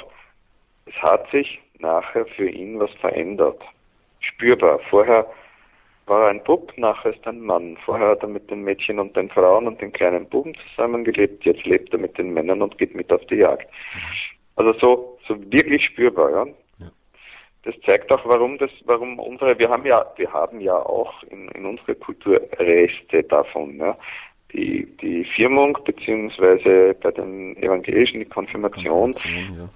es 0.87 0.95
hat 0.95 1.31
sich 1.31 1.61
nachher 1.79 2.27
für 2.27 2.49
ihn 2.49 2.81
was 2.81 2.91
verändert. 2.95 3.61
Spürbar. 4.21 4.81
Vorher 4.91 5.27
war 6.07 6.23
er 6.23 6.31
ein 6.31 6.43
Bub, 6.43 6.73
nachher 6.77 7.11
ist 7.11 7.25
er 7.25 7.33
ein 7.33 7.41
Mann. 7.41 7.77
Vorher 7.85 8.09
hat 8.09 8.23
er 8.23 8.29
mit 8.29 8.51
den 8.51 8.63
Mädchen 8.63 8.99
und 8.99 9.15
den 9.17 9.29
Frauen 9.29 9.67
und 9.67 9.81
den 9.81 9.93
kleinen 9.93 10.29
Buben 10.29 10.55
zusammengelebt, 10.71 11.45
jetzt 11.45 11.65
lebt 11.65 11.93
er 11.93 11.99
mit 11.99 12.17
den 12.19 12.33
Männern 12.33 12.63
und 12.63 12.79
geht 12.79 12.95
mit 12.95 13.13
auf 13.13 13.25
die 13.27 13.37
Jagd. 13.37 13.69
Also 14.57 14.73
so, 14.81 15.16
so 15.27 15.37
wirklich 15.51 15.85
spürbar, 15.85 16.31
ja. 16.31 16.47
ja. 16.79 16.91
Das 17.63 17.75
zeigt 17.85 18.13
auch, 18.13 18.25
warum 18.25 18.59
das, 18.59 18.71
warum 18.85 19.19
unsere, 19.19 19.59
wir 19.59 19.69
haben 19.69 19.85
ja, 19.87 20.05
wir 20.17 20.33
haben 20.33 20.61
ja 20.61 20.75
auch 20.75 21.23
in, 21.25 21.49
in 21.49 21.67
unserer 21.67 21.95
Kultur 21.95 22.41
Reste 22.59 23.23
davon, 23.25 23.77
ja. 23.79 23.97
Die, 24.53 24.87
die 25.03 25.25
Firmung, 25.25 25.77
beziehungsweise 25.85 26.95
bei 27.03 27.11
den 27.11 27.57
Evangelischen 27.57 28.21
die 28.21 28.27
Konfirmation, 28.27 29.13
Konfirmation 29.13 29.69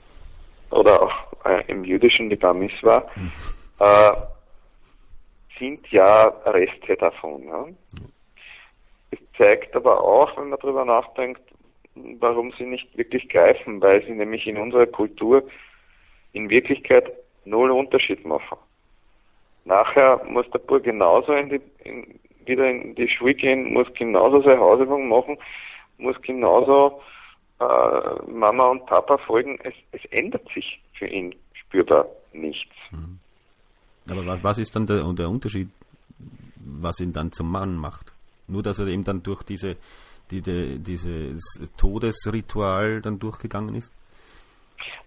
ja. 0.70 0.78
oder 0.78 1.02
auch 1.02 1.44
äh, 1.44 1.64
im 1.66 1.84
Jüdischen 1.84 2.30
die 2.30 2.36
Bar 2.36 2.54
Mitzvah, 2.54 3.04
mhm. 3.16 3.32
äh, 3.80 4.12
sind 5.58 5.86
ja 5.90 6.22
Reste 6.46 6.96
davon, 6.96 7.42
ja. 7.48 7.66
Es 9.10 9.18
zeigt 9.36 9.74
aber 9.74 10.00
auch, 10.02 10.36
wenn 10.36 10.50
man 10.50 10.58
darüber 10.60 10.84
nachdenkt, 10.84 11.42
warum 11.94 12.52
sie 12.58 12.64
nicht 12.64 12.96
wirklich 12.96 13.28
greifen, 13.28 13.80
weil 13.80 14.04
sie 14.04 14.12
nämlich 14.12 14.46
in 14.46 14.56
unserer 14.56 14.86
Kultur 14.86 15.48
in 16.32 16.48
Wirklichkeit 16.50 17.12
null 17.44 17.70
Unterschied 17.70 18.24
machen. 18.24 18.58
Nachher 19.64 20.24
muss 20.24 20.48
der 20.50 20.58
Bub 20.60 20.82
genauso 20.82 21.32
in 21.32 21.48
die, 21.50 21.60
in, 21.84 22.18
wieder 22.46 22.70
in 22.70 22.94
die 22.94 23.08
Schule 23.08 23.34
gehen, 23.34 23.72
muss 23.72 23.88
genauso 23.94 24.42
seine 24.42 24.60
Hausübung 24.60 25.08
machen, 25.08 25.36
muss 25.98 26.20
genauso 26.22 27.00
äh, 27.60 28.30
Mama 28.30 28.68
und 28.68 28.86
Papa 28.86 29.18
folgen. 29.18 29.58
Es, 29.62 29.74
es 29.92 30.04
ändert 30.10 30.48
sich 30.54 30.80
für 30.94 31.06
ihn 31.06 31.34
spürbar 31.52 32.06
nichts. 32.32 32.74
Mhm. 32.90 33.18
Aber 34.08 34.26
was, 34.26 34.42
was 34.42 34.58
ist 34.58 34.74
dann 34.74 34.86
der, 34.86 35.04
der 35.12 35.28
Unterschied, 35.28 35.68
was 36.56 37.00
ihn 37.00 37.12
dann 37.12 37.32
zum 37.32 37.50
Mann 37.50 37.76
macht? 37.76 38.12
Nur, 38.48 38.62
dass 38.62 38.78
er 38.78 38.86
eben 38.88 39.04
dann 39.04 39.22
durch 39.22 39.42
diese, 39.42 39.76
die, 40.30 40.42
die, 40.42 40.78
dieses 40.78 41.40
Todesritual 41.76 43.00
dann 43.00 43.18
durchgegangen 43.18 43.74
ist? 43.74 43.92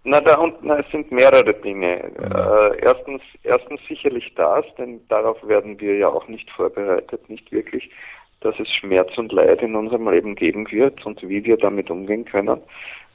Na, 0.04 0.20
da 0.20 0.38
unten 0.38 0.70
es 0.70 0.86
sind 0.92 1.12
mehrere 1.12 1.54
Dinge. 1.54 2.12
Ja. 2.20 2.68
Äh, 2.68 2.80
erstens, 2.82 3.22
erstens 3.44 3.80
sicherlich 3.88 4.34
das, 4.36 4.66
denn 4.78 5.02
darauf 5.08 5.38
werden 5.48 5.80
wir 5.80 5.96
ja 5.96 6.10
auch 6.10 6.28
nicht 6.28 6.50
vorbereitet, 6.52 7.30
nicht 7.30 7.52
wirklich, 7.52 7.90
dass 8.42 8.60
es 8.60 8.70
Schmerz 8.70 9.18
und 9.18 9.32
Leid 9.32 9.62
in 9.62 9.76
unserem 9.76 10.10
Leben 10.10 10.36
geben 10.36 10.70
wird 10.70 11.06
und 11.06 11.22
wie 11.28 11.44
wir 11.46 11.58
damit 11.58 11.90
umgehen 11.90 12.26
können. 12.26 12.62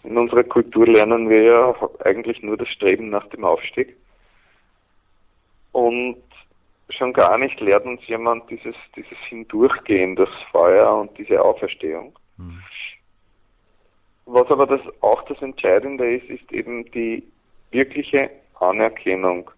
In 0.04 0.16
unserer 0.16 0.44
Kultur 0.44 0.86
lernen 0.86 1.28
wir 1.28 1.42
ja 1.42 1.74
eigentlich 2.04 2.42
nur 2.42 2.56
das 2.56 2.68
Streben 2.68 3.10
nach 3.10 3.26
dem 3.28 3.44
Aufstieg. 3.44 3.96
Und 5.72 6.16
schon 6.90 7.12
gar 7.12 7.38
nicht 7.38 7.60
lehrt 7.60 7.84
uns 7.84 8.06
jemand 8.06 8.48
dieses, 8.50 8.74
dieses 8.96 9.18
Hindurchgehen, 9.28 10.16
das 10.16 10.30
Feuer 10.50 10.94
und 10.96 11.16
diese 11.18 11.42
Auferstehung. 11.42 12.18
Mhm. 12.36 12.62
Was 14.26 14.50
aber 14.50 14.66
das 14.66 14.80
auch 15.00 15.22
das 15.22 15.40
Entscheidende 15.40 16.16
ist, 16.16 16.28
ist 16.28 16.52
eben 16.52 16.90
die 16.90 17.26
wirkliche 17.70 18.30
Anerkennung 18.60 19.50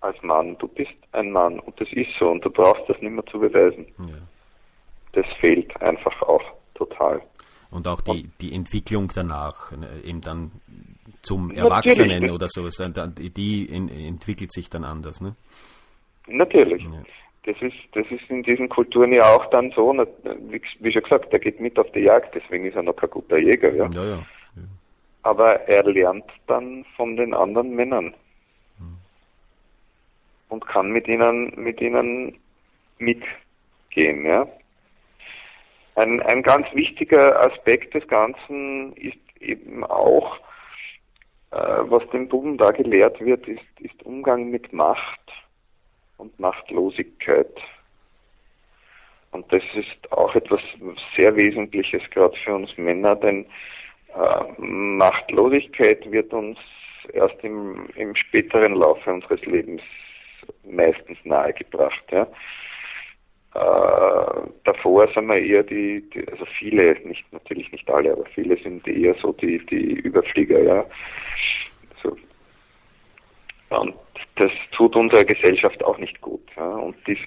als 0.00 0.22
Mann. 0.22 0.56
Du 0.58 0.68
bist 0.68 0.92
ein 1.12 1.30
Mann 1.30 1.60
und 1.60 1.80
das 1.80 1.88
ist 1.92 2.10
so 2.18 2.30
und 2.30 2.44
du 2.44 2.50
brauchst 2.50 2.88
das 2.88 3.00
nicht 3.00 3.12
mehr 3.12 3.26
zu 3.26 3.38
beweisen. 3.38 3.86
Ja. 3.98 4.18
Das 5.12 5.26
fehlt 5.40 5.80
einfach 5.82 6.20
auch 6.22 6.42
total. 6.74 7.22
Und 7.70 7.86
auch 7.86 8.00
die, 8.00 8.28
die 8.40 8.52
Entwicklung 8.52 9.12
danach, 9.14 9.70
ne, 9.76 9.88
eben 10.04 10.20
dann 10.20 10.50
zum 11.22 11.50
Erwachsenen 11.50 12.30
oder 12.30 12.48
so, 12.48 12.68
die 12.68 13.68
entwickelt 13.70 14.52
sich 14.52 14.68
dann 14.68 14.84
anders, 14.84 15.20
ne? 15.20 15.36
Natürlich. 16.26 16.82
Ja. 16.82 17.02
Das 17.44 17.56
ist, 17.62 17.76
das 17.92 18.06
ist 18.10 18.28
in 18.28 18.42
diesen 18.42 18.68
Kulturen 18.68 19.12
ja 19.12 19.34
auch 19.34 19.46
dann 19.46 19.70
so, 19.70 19.92
wie, 20.50 20.60
wie 20.80 20.92
schon 20.92 21.02
gesagt, 21.02 21.32
er 21.32 21.38
geht 21.38 21.58
mit 21.58 21.78
auf 21.78 21.90
die 21.92 22.00
Jagd, 22.00 22.34
deswegen 22.34 22.66
ist 22.66 22.76
er 22.76 22.82
noch 22.82 22.96
kein 22.96 23.08
guter 23.08 23.38
Jäger, 23.38 23.72
ja. 23.74 23.88
ja, 23.90 24.04
ja. 24.04 24.26
Aber 25.22 25.68
er 25.68 25.82
lernt 25.84 26.24
dann 26.46 26.84
von 26.96 27.16
den 27.16 27.32
anderen 27.34 27.74
Männern 27.74 28.14
hm. 28.78 28.96
und 30.50 30.66
kann 30.66 30.90
mit 30.90 31.08
ihnen, 31.08 31.52
mit 31.56 31.80
ihnen 31.80 32.36
mitgehen, 32.98 34.26
ja. 34.26 34.46
Ein, 36.00 36.22
ein 36.22 36.42
ganz 36.42 36.66
wichtiger 36.72 37.38
Aspekt 37.44 37.92
des 37.92 38.08
Ganzen 38.08 38.94
ist 38.94 39.18
eben 39.38 39.84
auch, 39.84 40.38
äh, 41.50 41.56
was 41.58 42.08
dem 42.08 42.26
Buben 42.26 42.56
da 42.56 42.70
gelehrt 42.70 43.20
wird, 43.20 43.46
ist, 43.46 43.80
ist 43.80 44.02
Umgang 44.04 44.50
mit 44.50 44.72
Macht 44.72 45.20
und 46.16 46.40
Machtlosigkeit. 46.40 47.54
Und 49.32 49.52
das 49.52 49.62
ist 49.74 50.10
auch 50.10 50.34
etwas 50.34 50.62
sehr 51.18 51.36
Wesentliches 51.36 52.02
gerade 52.10 52.36
für 52.38 52.54
uns 52.54 52.74
Männer, 52.78 53.14
denn 53.16 53.44
äh, 54.14 54.44
Machtlosigkeit 54.58 56.10
wird 56.10 56.32
uns 56.32 56.58
erst 57.12 57.36
im, 57.42 57.90
im 57.94 58.16
späteren 58.16 58.74
Laufe 58.74 59.12
unseres 59.12 59.44
Lebens 59.44 59.82
meistens 60.64 61.18
nahegebracht. 61.24 62.04
Ja. 62.10 62.26
Äh, 63.54 64.48
davor 64.64 65.08
sind 65.12 65.26
wir 65.26 65.42
eher 65.42 65.62
die, 65.64 66.08
die, 66.10 66.26
also 66.28 66.44
viele, 66.58 66.94
nicht 67.00 67.24
natürlich 67.32 67.70
nicht 67.72 67.90
alle, 67.90 68.12
aber 68.12 68.24
viele 68.26 68.56
sind 68.58 68.86
eher 68.86 69.14
so 69.14 69.32
die, 69.32 69.58
die 69.66 69.94
Überflieger, 69.94 70.62
ja. 70.62 70.84
So. 72.02 72.16
Und 73.70 73.94
das 74.36 74.52
tut 74.72 74.94
unserer 74.94 75.24
Gesellschaft 75.24 75.82
auch 75.82 75.98
nicht 75.98 76.20
gut. 76.20 76.46
Ja. 76.56 76.64
Und 76.64 76.96
dies, 77.06 77.18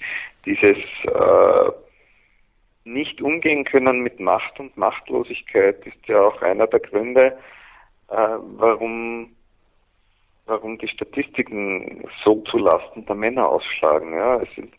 dieses 0.46 0.78
äh, 1.04 1.72
nicht 2.86 3.22
umgehen 3.22 3.66
können 3.66 4.02
mit 4.02 4.20
Macht 4.20 4.60
und 4.60 4.76
Machtlosigkeit 4.78 5.86
ist 5.86 6.08
ja 6.08 6.22
auch 6.22 6.42
einer 6.42 6.68
der 6.68 6.80
Gründe, 6.80 7.38
äh, 8.10 8.16
warum 8.58 9.36
warum 10.46 10.78
die 10.78 10.88
Statistiken 10.88 12.04
so 12.24 12.42
zulasten 12.42 13.06
der 13.06 13.16
Männer 13.16 13.48
ausschlagen. 13.48 14.14
Ja, 14.14 14.42
es 14.42 14.54
sind 14.56 14.74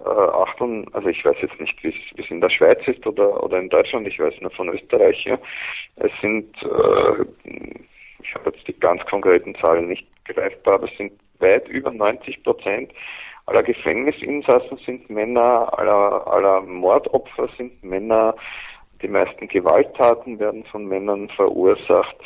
äh, 0.00 0.08
Achtung, 0.08 0.92
also 0.94 1.08
ich 1.08 1.24
weiß 1.24 1.36
jetzt 1.40 1.60
nicht, 1.60 1.82
wie 1.82 1.94
es 2.16 2.30
in 2.30 2.40
der 2.40 2.50
Schweiz 2.50 2.86
ist 2.86 3.06
oder, 3.06 3.42
oder 3.42 3.58
in 3.58 3.68
Deutschland, 3.68 4.06
ich 4.06 4.18
weiß 4.18 4.34
nur 4.40 4.50
von 4.50 4.68
Österreich. 4.68 5.24
Ja. 5.24 5.38
Es 5.96 6.12
sind, 6.20 6.54
äh, 6.62 7.24
ich 8.22 8.34
habe 8.34 8.50
jetzt 8.50 8.66
die 8.68 8.78
ganz 8.78 9.04
konkreten 9.06 9.54
Zahlen 9.56 9.88
nicht 9.88 10.06
greifbar, 10.24 10.74
aber 10.74 10.90
es 10.90 10.96
sind 10.96 11.12
weit 11.38 11.68
über 11.68 11.90
90 11.90 12.42
Prozent 12.42 12.92
aller 13.46 13.62
Gefängnisinsassen 13.62 14.76
sind 14.78 15.08
Männer, 15.08 15.72
aller, 15.78 16.26
aller 16.26 16.60
Mordopfer 16.62 17.48
sind 17.56 17.82
Männer, 17.82 18.34
die 19.00 19.08
meisten 19.08 19.46
Gewalttaten 19.48 20.38
werden 20.38 20.64
von 20.64 20.86
Männern 20.86 21.28
verursacht. 21.30 22.16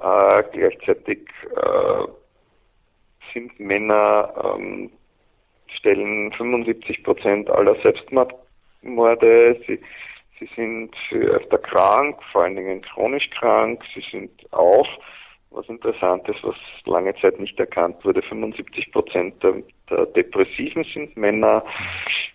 Äh, 0.00 0.42
gleichzeitig 0.52 1.20
äh, 1.56 2.06
sind 3.32 3.58
Männer 3.58 4.56
ähm, 4.56 4.90
stellen 5.72 6.32
75 6.32 7.02
Prozent 7.02 7.50
aller 7.50 7.76
Selbstmorde. 7.82 9.60
Sie, 9.66 9.80
sie 10.38 10.48
sind 10.54 10.94
öfter 11.12 11.58
krank, 11.58 12.18
vor 12.32 12.44
allen 12.44 12.56
Dingen 12.56 12.82
chronisch 12.82 13.28
krank. 13.30 13.82
Sie 13.94 14.04
sind 14.10 14.30
auch, 14.52 14.88
was 15.50 15.68
interessant 15.68 16.28
ist, 16.28 16.42
was 16.42 16.56
lange 16.84 17.14
Zeit 17.16 17.38
nicht 17.40 17.58
erkannt 17.58 18.04
wurde, 18.04 18.22
75 18.22 18.92
Prozent 18.92 19.42
der, 19.42 19.54
der, 19.90 20.06
Depressiven 20.06 20.84
sind 20.84 21.16
Männer 21.16 21.64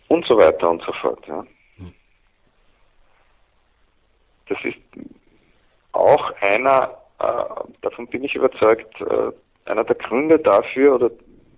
und 0.07 0.25
so 0.25 0.37
weiter 0.37 0.69
und 0.69 0.81
so 0.83 0.91
fort. 0.93 1.25
Ja. 1.27 1.45
Das 4.49 4.57
ist 4.65 4.77
auch 5.93 6.33
einer, 6.41 6.97
äh, 7.19 7.43
davon 7.81 8.07
bin 8.07 8.23
ich 8.23 8.35
überzeugt, 8.35 8.99
äh, 9.01 9.31
einer 9.69 9.83
der 9.83 9.95
Gründe 9.95 10.39
dafür 10.39 10.95
oder 10.95 11.11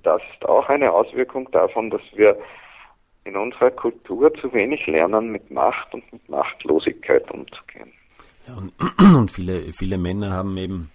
das 0.05 0.21
ist 0.33 0.45
auch 0.45 0.69
eine 0.69 0.91
Auswirkung 0.91 1.49
davon, 1.51 1.89
dass 1.89 2.01
wir 2.13 2.37
in 3.23 3.35
unserer 3.35 3.71
Kultur 3.71 4.33
zu 4.35 4.53
wenig 4.53 4.85
lernen, 4.85 5.31
mit 5.31 5.49
Macht 5.49 5.93
und 5.93 6.13
mit 6.13 6.29
Machtlosigkeit 6.29 7.29
umzugehen. 7.31 7.91
Ja, 8.47 8.53
und, 8.55 8.73
und 9.17 9.31
viele, 9.31 9.73
viele 9.73 9.97
Männer 9.97 10.31
haben 10.31 10.55
eben 10.57 10.91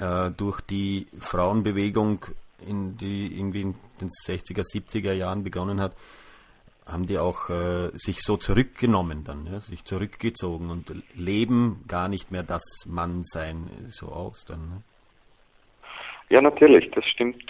äh, 0.00 0.30
durch 0.30 0.60
die 0.62 1.06
Frauenbewegung, 1.18 2.24
in 2.66 2.96
die 2.96 3.38
irgendwie 3.38 3.62
in 3.62 3.74
den 4.00 4.08
60er, 4.08 4.62
70er 4.62 5.12
Jahren 5.12 5.44
begonnen 5.44 5.80
hat, 5.80 5.94
haben 6.86 7.06
die 7.06 7.18
auch 7.18 7.50
äh, 7.50 7.90
sich 7.94 8.22
so 8.22 8.38
zurückgenommen 8.38 9.22
dann, 9.24 9.46
ja, 9.46 9.60
sich 9.60 9.84
zurückgezogen 9.84 10.70
und 10.70 10.92
leben 11.14 11.84
gar 11.86 12.08
nicht 12.08 12.30
mehr 12.30 12.42
das 12.42 12.62
Mannsein 12.86 13.68
so 13.86 14.08
aus 14.08 14.44
dann. 14.46 14.60
Ne? 14.60 14.82
Ja, 16.30 16.40
natürlich, 16.40 16.90
das 16.92 17.04
stimmt 17.06 17.44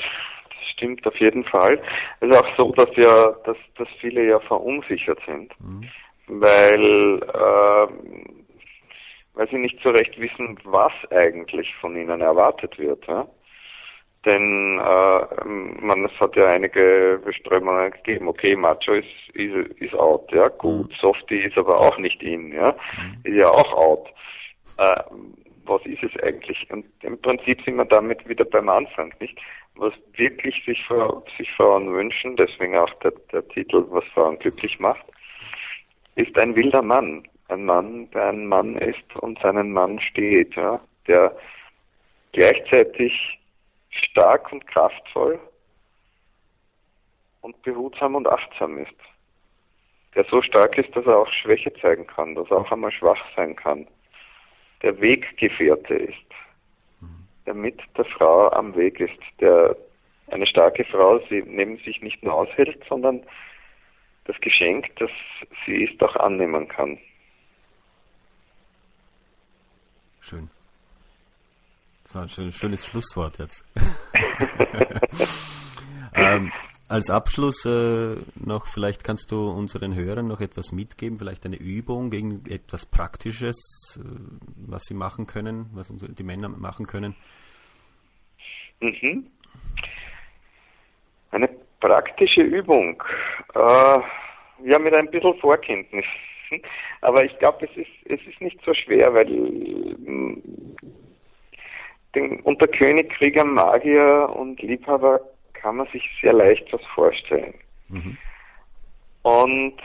stimmt 0.81 1.07
auf 1.07 1.17
jeden 1.21 1.45
Fall. 1.45 1.81
Es 2.21 2.31
ist 2.31 2.37
auch 2.37 2.57
so, 2.57 2.73
dass 2.73 2.89
ja, 2.97 3.33
dass, 3.45 3.57
dass 3.77 3.89
viele 4.01 4.27
ja 4.27 4.41
verunsichert 4.41 5.19
sind, 5.27 5.53
mhm. 5.61 5.89
weil, 6.27 7.21
äh, 7.23 7.87
weil 9.35 9.49
sie 9.51 9.59
nicht 9.59 9.79
so 9.83 9.91
recht 9.91 10.19
wissen, 10.19 10.59
was 10.65 10.93
eigentlich 11.11 11.75
von 11.81 11.97
ihnen 11.97 12.23
erwartet 12.23 12.79
wird. 12.79 13.07
Ja? 13.07 13.27
Denn 14.25 14.79
äh, 14.79 15.45
man, 15.45 16.05
es 16.07 16.21
hat 16.21 16.35
ja 16.37 16.47
einige 16.47 17.21
Beströmungen 17.25 17.91
gegeben, 17.91 18.29
okay, 18.29 18.57
Macho 18.57 18.95
ist, 18.95 19.07
ist, 19.35 19.55
ist 19.81 19.95
out, 19.95 20.31
ja, 20.33 20.49
gut, 20.49 20.89
mhm. 20.89 20.95
Softie 21.01 21.43
ist 21.45 21.59
aber 21.59 21.79
auch 21.79 21.99
nicht 21.99 22.23
in, 22.23 22.53
ja, 22.53 22.73
mhm. 22.73 23.21
ist 23.25 23.39
ja 23.39 23.49
auch 23.49 23.73
out. 23.75 24.09
Äh, 24.79 25.03
was 25.65 25.85
ist 25.87 26.03
es 26.03 26.23
eigentlich? 26.23 26.67
Und 26.71 26.87
im 27.03 27.21
Prinzip 27.21 27.63
sind 27.63 27.77
wir 27.77 27.85
damit 27.85 28.29
wieder 28.29 28.45
beim 28.45 28.69
Anfang, 28.69 29.15
nicht? 29.21 29.39
was 29.81 29.95
wirklich 30.15 30.63
sich, 30.67 30.79
sich 31.39 31.51
Frauen 31.53 31.93
wünschen, 31.93 32.37
deswegen 32.37 32.77
auch 32.77 32.93
der, 33.01 33.13
der 33.33 33.47
Titel, 33.49 33.85
was 33.89 34.05
Frauen 34.13 34.39
glücklich 34.39 34.79
macht, 34.79 35.05
ist 36.17 36.37
ein 36.39 36.55
wilder 36.55 36.83
Mann. 36.83 37.27
Ein 37.49 37.65
Mann, 37.65 38.11
der 38.11 38.29
ein 38.29 38.47
Mann 38.47 38.77
ist 38.77 39.17
und 39.21 39.41
seinen 39.41 39.73
Mann 39.73 39.99
steht, 40.01 40.55
ja, 40.55 40.81
der 41.09 41.37
gleichzeitig 42.33 43.41
stark 43.91 44.53
und 44.53 44.67
kraftvoll 44.69 45.41
und 47.41 47.61
behutsam 47.63 48.15
und 48.15 48.29
achtsam 48.29 48.79
ist. 48.79 48.95
Der 50.15 50.25
so 50.25 50.43
stark 50.43 50.77
ist, 50.79 50.95
dass 50.95 51.07
er 51.07 51.19
auch 51.19 51.33
Schwäche 51.33 51.73
zeigen 51.75 52.07
kann, 52.07 52.35
dass 52.35 52.51
er 52.51 52.59
auch 52.59 52.71
einmal 52.71 52.93
schwach 52.93 53.25
sein 53.35 53.57
kann. 53.57 53.89
Der 54.83 55.01
Weggefährte 55.01 55.95
ist 55.95 56.17
der 57.47 57.55
mit 57.55 57.81
der 57.97 58.05
Frau 58.05 58.51
am 58.53 58.75
Weg 58.77 59.01
ist, 59.01 59.19
der 59.41 59.77
eine 60.29 60.47
starke 60.47 60.85
Frau 60.85 61.19
sie 61.29 61.43
neben 61.47 61.79
sich 61.79 62.01
nicht 62.01 62.23
nur 62.23 62.35
aushält, 62.35 62.83
sondern 62.89 63.23
das 64.25 64.37
Geschenk, 64.41 64.95
das 64.97 65.11
sie 65.67 65.83
ist, 65.83 66.01
auch 66.03 66.17
annehmen 66.17 66.69
kann. 66.69 66.99
Schön. 70.21 70.51
Das 72.05 72.15
war 72.15 72.23
ein 72.23 72.29
schönes, 72.29 72.57
schönes 72.57 72.87
Schlusswort 72.87 73.39
jetzt. 73.39 73.65
ähm, 76.15 76.53
als 76.91 77.09
Abschluss 77.09 77.65
äh, 77.67 78.17
noch, 78.35 78.67
vielleicht 78.67 79.05
kannst 79.05 79.31
du 79.31 79.49
unseren 79.49 79.95
Hörern 79.95 80.27
noch 80.27 80.41
etwas 80.41 80.73
mitgeben, 80.73 81.19
vielleicht 81.19 81.47
eine 81.47 81.57
Übung 81.57 82.11
gegen 82.11 82.45
etwas 82.51 82.85
Praktisches, 82.85 83.57
äh, 83.97 84.03
was 84.67 84.83
sie 84.83 84.95
machen 84.95 85.29
können, 85.29 85.71
was 85.73 85.89
unsere, 85.89 86.13
die 86.13 86.25
Männer 86.25 86.49
machen 86.49 86.89
können. 86.89 87.15
Mhm. 88.81 89.27
Eine 91.31 91.49
praktische 91.79 92.43
Übung. 92.43 93.01
Äh, 93.55 94.01
ja, 94.65 94.79
mit 94.81 94.93
ein 94.93 95.11
bisschen 95.11 95.39
Vorkenntnis. 95.39 96.05
Aber 97.03 97.25
ich 97.25 97.39
glaube, 97.39 97.69
es 97.71 97.77
ist, 97.77 97.91
es 98.07 98.21
ist 98.27 98.41
nicht 98.41 98.59
so 98.65 98.75
schwer, 98.75 99.15
weil 99.15 99.31
mm, 99.31 100.43
den, 102.17 102.41
unter 102.41 102.67
König, 102.67 103.11
Krieger, 103.11 103.45
Magier 103.45 104.29
und 104.35 104.61
Liebhaber 104.61 105.21
kann 105.61 105.77
man 105.77 105.87
sich 105.89 106.03
sehr 106.21 106.33
leicht 106.33 106.73
was 106.73 106.85
vorstellen. 106.95 107.55
Mhm. 107.89 108.17
Und 109.23 109.77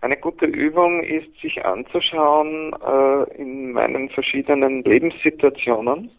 eine 0.00 0.16
gute 0.16 0.46
Übung 0.46 1.02
ist, 1.02 1.40
sich 1.40 1.64
anzuschauen 1.64 2.74
äh, 2.82 3.40
in 3.40 3.72
meinen 3.72 4.10
verschiedenen 4.10 4.82
Lebenssituationen, 4.82 6.10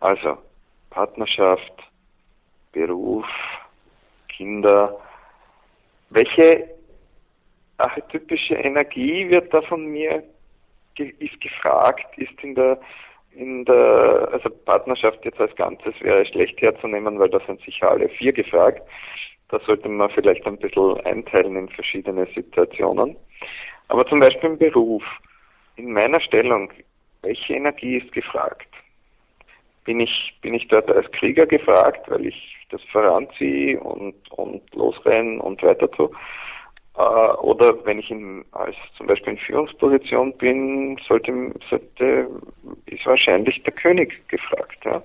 also 0.00 0.38
Partnerschaft, 0.90 1.72
Beruf, 2.72 3.26
Kinder, 4.28 5.00
welche 6.10 6.68
archetypische 7.78 8.54
Energie 8.54 9.28
wird 9.28 9.52
da 9.52 9.62
von 9.62 9.86
mir 9.86 10.22
ist 10.96 11.40
gefragt, 11.40 12.18
ist 12.18 12.42
in 12.42 12.54
der 12.54 12.80
in 13.38 13.64
der 13.64 14.28
also 14.32 14.50
Partnerschaft 14.50 15.24
jetzt 15.24 15.40
als 15.40 15.54
Ganzes 15.54 15.94
wäre 16.00 16.26
schlecht 16.26 16.60
herzunehmen, 16.60 17.20
weil 17.20 17.30
da 17.30 17.38
sind 17.46 17.60
sicher 17.60 17.88
alle 17.88 18.08
vier 18.08 18.32
gefragt. 18.32 18.82
Da 19.48 19.60
sollte 19.60 19.88
man 19.88 20.10
vielleicht 20.10 20.44
ein 20.44 20.58
bisschen 20.58 21.00
einteilen 21.06 21.54
in 21.56 21.68
verschiedene 21.68 22.26
Situationen. 22.34 23.16
Aber 23.86 24.04
zum 24.06 24.18
Beispiel 24.18 24.50
im 24.50 24.58
Beruf, 24.58 25.04
in 25.76 25.92
meiner 25.92 26.20
Stellung, 26.20 26.72
welche 27.22 27.54
Energie 27.54 27.98
ist 27.98 28.10
gefragt? 28.12 28.68
Bin 29.84 30.00
ich, 30.00 30.34
bin 30.42 30.54
ich 30.54 30.66
dort 30.66 30.90
als 30.90 31.10
Krieger 31.12 31.46
gefragt, 31.46 32.10
weil 32.10 32.26
ich 32.26 32.56
das 32.70 32.82
voranziehe 32.90 33.78
und, 33.78 34.14
und 34.32 34.62
losrenne 34.74 35.40
und 35.40 35.62
weiter 35.62 35.88
tue? 35.92 36.10
Äh, 36.98 37.00
oder 37.00 37.84
wenn 37.86 38.00
ich 38.00 38.10
in, 38.10 38.44
als 38.52 38.74
zum 38.96 39.06
Beispiel 39.06 39.34
in 39.34 39.38
Führungsposition 39.38 40.36
bin, 40.36 40.98
sollte, 41.06 41.54
sollte 41.70 42.28
ist 42.86 43.06
wahrscheinlich 43.06 43.62
der 43.62 43.72
König 43.72 44.26
gefragt. 44.28 44.84
Ja? 44.84 45.00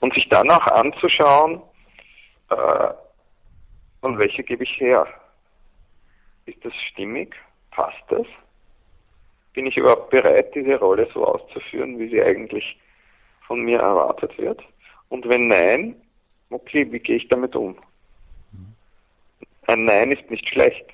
Und 0.00 0.14
sich 0.14 0.28
dann 0.30 0.50
auch 0.50 0.66
anzuschauen, 0.66 1.60
äh, 2.50 2.88
und 4.00 4.18
welche 4.18 4.42
gebe 4.42 4.64
ich 4.64 4.80
her? 4.80 5.06
Ist 6.46 6.64
das 6.64 6.72
stimmig? 6.90 7.34
Passt 7.70 8.02
das? 8.08 8.26
Bin 9.52 9.66
ich 9.66 9.76
überhaupt 9.76 10.10
bereit, 10.10 10.54
diese 10.54 10.78
Rolle 10.78 11.08
so 11.12 11.26
auszuführen, 11.26 11.98
wie 11.98 12.08
sie 12.08 12.22
eigentlich 12.22 12.78
von 13.46 13.60
mir 13.60 13.80
erwartet 13.80 14.38
wird? 14.38 14.62
Und 15.10 15.28
wenn 15.28 15.48
nein, 15.48 15.96
okay, 16.50 16.90
wie 16.90 17.00
gehe 17.00 17.16
ich 17.16 17.28
damit 17.28 17.56
um? 17.56 17.76
Ein 19.68 19.84
Nein 19.84 20.12
ist 20.12 20.28
nicht 20.30 20.48
schlecht 20.48 20.86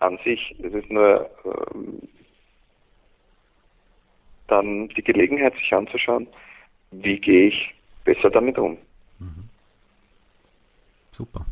an 0.00 0.18
sich. 0.24 0.54
Es 0.62 0.74
ist 0.74 0.90
nur 0.90 1.30
ähm, 1.44 2.00
dann 4.48 4.88
die 4.88 5.02
Gelegenheit, 5.02 5.54
sich 5.54 5.72
anzuschauen, 5.72 6.26
wie 6.90 7.20
gehe 7.20 7.48
ich 7.48 7.74
besser 8.04 8.30
damit 8.30 8.58
um. 8.58 8.78
Mhm. 9.20 9.48
Super. 11.12 11.46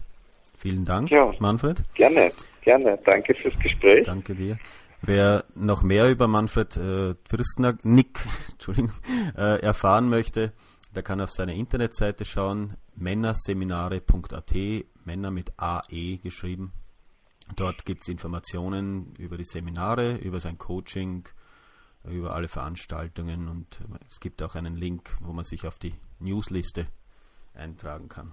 Vielen 0.58 0.84
Dank, 0.84 1.10
ja, 1.10 1.32
Manfred. 1.38 1.84
Gerne, 1.94 2.32
gerne. 2.62 2.98
Danke 3.04 3.34
fürs 3.34 3.56
Gespräch. 3.60 4.04
Danke 4.04 4.34
dir. 4.34 4.58
Wer 5.02 5.44
noch 5.54 5.84
mehr 5.84 6.10
über 6.10 6.26
Manfred 6.26 6.76
äh, 6.76 7.14
Fürstner, 7.28 7.78
Nick, 7.84 8.18
Entschuldigung, 8.50 8.90
äh, 9.36 9.60
erfahren 9.60 10.08
möchte, 10.08 10.52
der 10.96 11.02
kann 11.02 11.20
auf 11.20 11.30
seine 11.30 11.54
Internetseite 11.54 12.24
schauen, 12.24 12.76
männerseminare.at, 12.94 14.54
Männer 15.04 15.30
mit 15.30 15.52
AE 15.58 16.16
geschrieben. 16.16 16.72
Dort 17.54 17.84
gibt 17.84 18.02
es 18.02 18.08
Informationen 18.08 19.14
über 19.16 19.36
die 19.36 19.44
Seminare, 19.44 20.16
über 20.16 20.40
sein 20.40 20.56
Coaching, 20.56 21.28
über 22.04 22.34
alle 22.34 22.48
Veranstaltungen 22.48 23.48
und 23.48 23.80
es 24.08 24.20
gibt 24.20 24.42
auch 24.42 24.54
einen 24.54 24.74
Link, 24.74 25.14
wo 25.20 25.32
man 25.32 25.44
sich 25.44 25.66
auf 25.66 25.78
die 25.78 25.94
Newsliste 26.18 26.86
eintragen 27.54 28.08
kann. 28.08 28.32